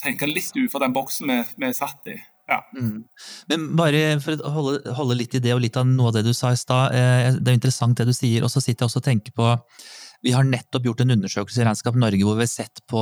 [0.03, 2.17] tenke litt utenfor den boksen vi, vi er satt i.
[2.49, 2.63] Ja.
[2.73, 6.25] Men bare for å holde, holde litt i det og litt av noe av det
[6.25, 8.89] du sa i stad, eh, det er interessant det du sier, og så sitter jeg
[8.89, 9.53] også og tenker på
[10.25, 12.99] Vi har nettopp gjort en undersøkelse i Regnskap Norge hvor vi har sett på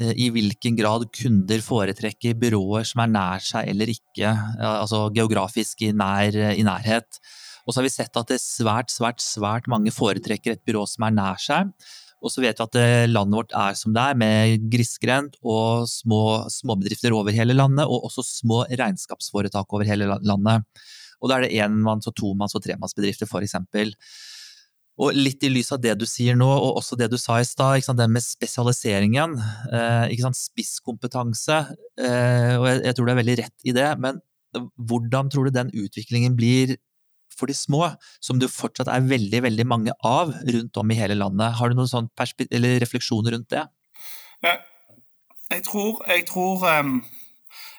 [0.00, 5.92] i hvilken grad kunder foretrekker byråer som er nær seg eller ikke, altså geografisk i,
[5.94, 7.20] nær, i nærhet.
[7.64, 11.06] Og så har vi sett at det svært, svært, svært mange foretrekker et byrå som
[11.06, 11.70] er nær seg.
[12.24, 15.84] Og så vet vi at eh, landet vårt er som det er, med grisgrendt og
[15.90, 16.20] små
[16.52, 20.64] småbedrifter over hele landet, og også små regnskapsforetak over hele landet.
[21.20, 23.58] Og da er det enmanns- og tomanns- og tremannsbedrifter, f.eks.
[25.02, 27.46] Og litt i lys av det du sier nå, og også det du sa i
[27.48, 29.34] stad, det med spesialiseringen,
[29.74, 31.56] eh, spisskompetanse,
[31.98, 34.22] eh, og jeg, jeg, tror du er veldig rett i det, men
[34.78, 36.76] hvordan tror du den utviklingen blir
[37.34, 37.88] for de små,
[38.22, 41.56] som det fortsatt er veldig veldig mange av rundt om i hele landet.
[41.58, 42.10] Har du noen sånn
[42.84, 43.64] refleksjoner rundt det?
[44.44, 46.98] Jeg tror, jeg tror um,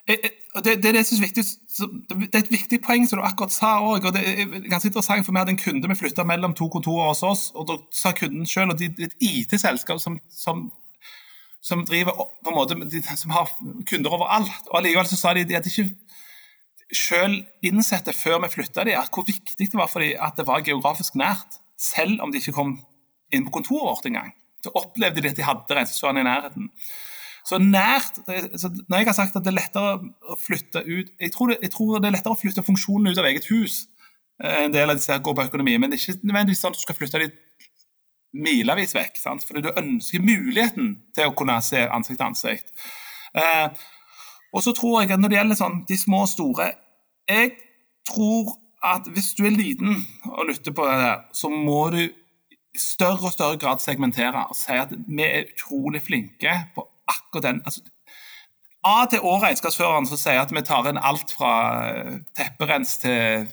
[0.09, 0.33] jeg,
[0.63, 4.05] det, det, det, viktig, det, er et viktig poeng som du akkurat sa òg.
[4.15, 7.23] Det er ganske interessant, for vi hadde en kunde vi flytta mellom to kontorer hos
[7.27, 10.69] oss, og da sa kunden sjøl at det er et IT-selskap som, som,
[11.59, 13.51] som, driver på en måte, de, som har
[13.89, 14.71] kunder overalt.
[14.71, 15.89] og Allikevel så sa de at de hadde ikke
[16.95, 20.39] sjøl innsett det før vi flytta de, at hvor viktig det var for dem at
[20.39, 22.77] det var geografisk nært, selv om de ikke kom
[23.33, 24.31] inn på kontoret vårt engang.
[24.63, 26.71] Så opplevde de at de hadde regnskapsføreren i nærheten.
[27.45, 28.17] Så nært
[28.57, 31.59] så Når jeg har sagt at det er lettere å flytte ut jeg tror, det,
[31.61, 33.83] jeg tror det er lettere å flytte funksjonen ut av eget hus.
[34.41, 36.73] Eh, en del av disse her går på økonomi, men det er ikke nødvendigvis sånn
[36.73, 37.35] at du skal flytte dem
[38.45, 39.19] milevis vekk.
[39.21, 39.45] Sant?
[39.47, 42.73] Fordi du ønsker muligheten til å kunne se ansikt til ansikt.
[43.37, 43.85] Eh,
[44.55, 46.69] og så tror jeg at når det gjelder sånn, de små og store
[47.27, 47.55] Jeg
[48.07, 48.53] tror
[48.85, 49.97] at hvis du er liten
[50.29, 54.57] og lytter på det der, så må du i større og større grad segmentere og
[54.59, 57.61] si at vi er utrolig flinke på akkurat den.
[57.65, 57.81] altså
[58.85, 61.53] A til Å-regnskapsføreren som sier at vi tar inn alt fra
[61.89, 63.47] eh, tepperens til,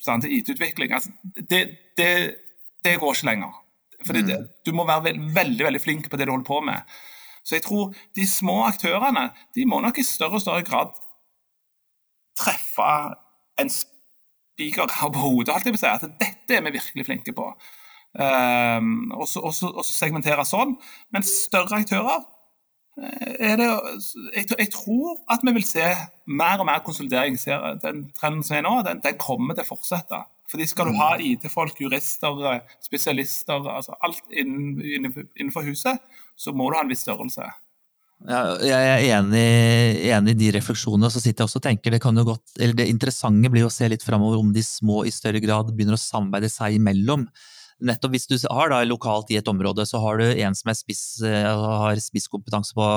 [0.00, 0.94] sånn, til IT-utvikling.
[0.96, 1.62] Altså, det,
[2.00, 2.12] det,
[2.84, 3.58] det, går ikke lenger.
[4.06, 4.48] Fordi mm.
[4.64, 6.96] Du må være veldig, veldig flink på det du holder på med.
[7.44, 10.94] Så jeg tror de små aktørene de må nok i større og større grad
[12.38, 12.88] treffe
[13.60, 15.90] en spiker på hodet, holdt jeg å si.
[15.90, 17.50] At dette er vi virkelig flinke på.
[18.12, 20.78] Um, og så segmentere sånn.
[21.12, 22.24] Men større aktører
[23.02, 23.68] det,
[24.36, 25.86] jeg, jeg, tror at vi vil se
[26.30, 27.38] mer og mer konsolidering.
[27.82, 30.22] Den trenden som er nå, den, den kommer til å fortsette.
[30.52, 31.24] Fordi skal du ha mm.
[31.30, 36.00] IT-folk, jurister, spesialister, altså alt innenfor huset,
[36.36, 37.46] så må du ha en viss størrelse.
[38.22, 39.46] Ja, jeg er enig,
[40.12, 41.10] enig, i de refleksjonene.
[41.10, 43.72] Så sitter jeg også og tenker det kan jo godt, eller det interessante blir å
[43.72, 47.26] se litt framover om de små i større grad begynner å samarbeide seg imellom.
[47.80, 51.22] Nettopp hvis du har da lokalt i et område, så har du en som spiss,
[51.26, 52.88] eh, har spisskompetanse på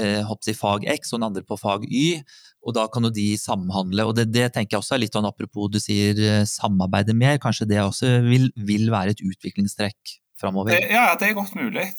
[0.00, 2.22] eh, fag X og den andre på fag Y,
[2.62, 4.06] og da kan jo de samhandle.
[4.06, 7.38] og Det, det tenker jeg også er litt sånn apropos du sier eh, samarbeide mer,
[7.42, 10.78] kanskje det også vil, vil være et utviklingstrekk framover?
[10.90, 11.90] Ja, det er godt mulig.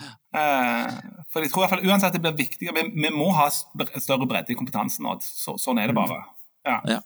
[0.00, 0.98] Eh,
[1.30, 4.28] for jeg tror i hvert fall uansett det blir viktigere, vi, vi må ha større
[4.28, 5.08] bredde i kompetansen.
[5.20, 6.22] så, Sånn er det bare.
[6.66, 6.80] Ja.
[6.88, 7.00] ja.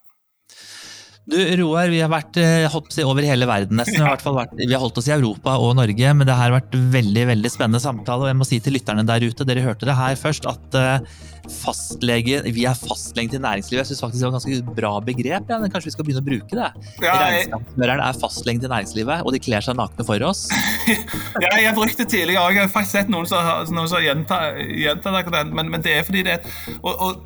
[1.25, 3.97] Du, Roar, vi har vært eh, holdt over hele verden nesten.
[3.97, 6.75] Vi har, vært, vi har, holdt oss i Europa og Norge, men det har vært
[6.93, 8.27] veldig veldig spennende samtale.
[8.27, 11.23] Og jeg må si til lytterne der ute, dere hørte det her først, at uh,
[11.63, 13.83] fastlege Vi er fastlegen til næringslivet.
[13.83, 15.49] Jeg syns faktisk det var et ganske bra begrep.
[15.49, 15.59] Ja.
[15.65, 16.69] Kanskje vi skal begynne å bruke det.
[17.05, 17.17] Ja,
[17.95, 20.47] er fastlegen til næringslivet, og de kler seg nakne for oss.
[21.45, 22.59] ja, jeg har brukt det tidligere òg.
[22.59, 26.37] Jeg har faktisk sett noen som har gjentatt det, men, men, det er fordi det
[26.81, 27.25] og, og,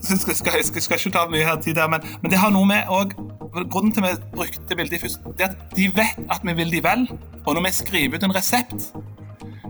[0.00, 2.68] skal, skal, skal, skal, ikke ta mye her tid der, men, men det har noe
[2.68, 3.12] med og,
[3.56, 6.72] Grunnen til at vi brukte bildet først, det er at de vet at vi vil
[6.72, 7.06] de vel.
[7.46, 8.90] Og når vi skriver ut en resept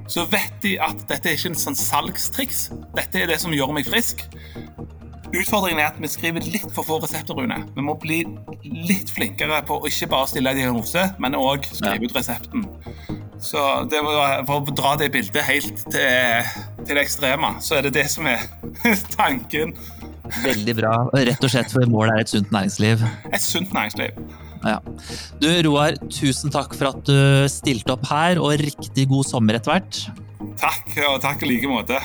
[0.08, 2.68] så vet de at dette er ikke en sånn salgstriks.
[2.94, 4.22] Dette er det som gjør meg frisk.
[5.34, 7.58] Utfordringen er at vi skriver litt for få resepter, Rune.
[7.74, 8.22] Vi må bli
[8.62, 12.64] litt flinkere på å ikke bare stille diagnose, men òg skrive ut resepten.
[13.42, 16.50] Så det var, For å dra det bildet helt til,
[16.82, 18.42] til det ekstreme, så er det det som er
[19.18, 19.74] tanken.
[20.42, 20.94] Veldig bra.
[21.14, 23.04] Rett og slett for målet er et sunt næringsliv.
[23.30, 24.18] Et sunt næringsliv.
[24.66, 24.80] Ja.
[25.38, 29.76] Du Roar, tusen takk for at du stilte opp her, og riktig god sommer etter
[29.76, 30.00] hvert.
[30.58, 32.00] Takk, og takk i like måte.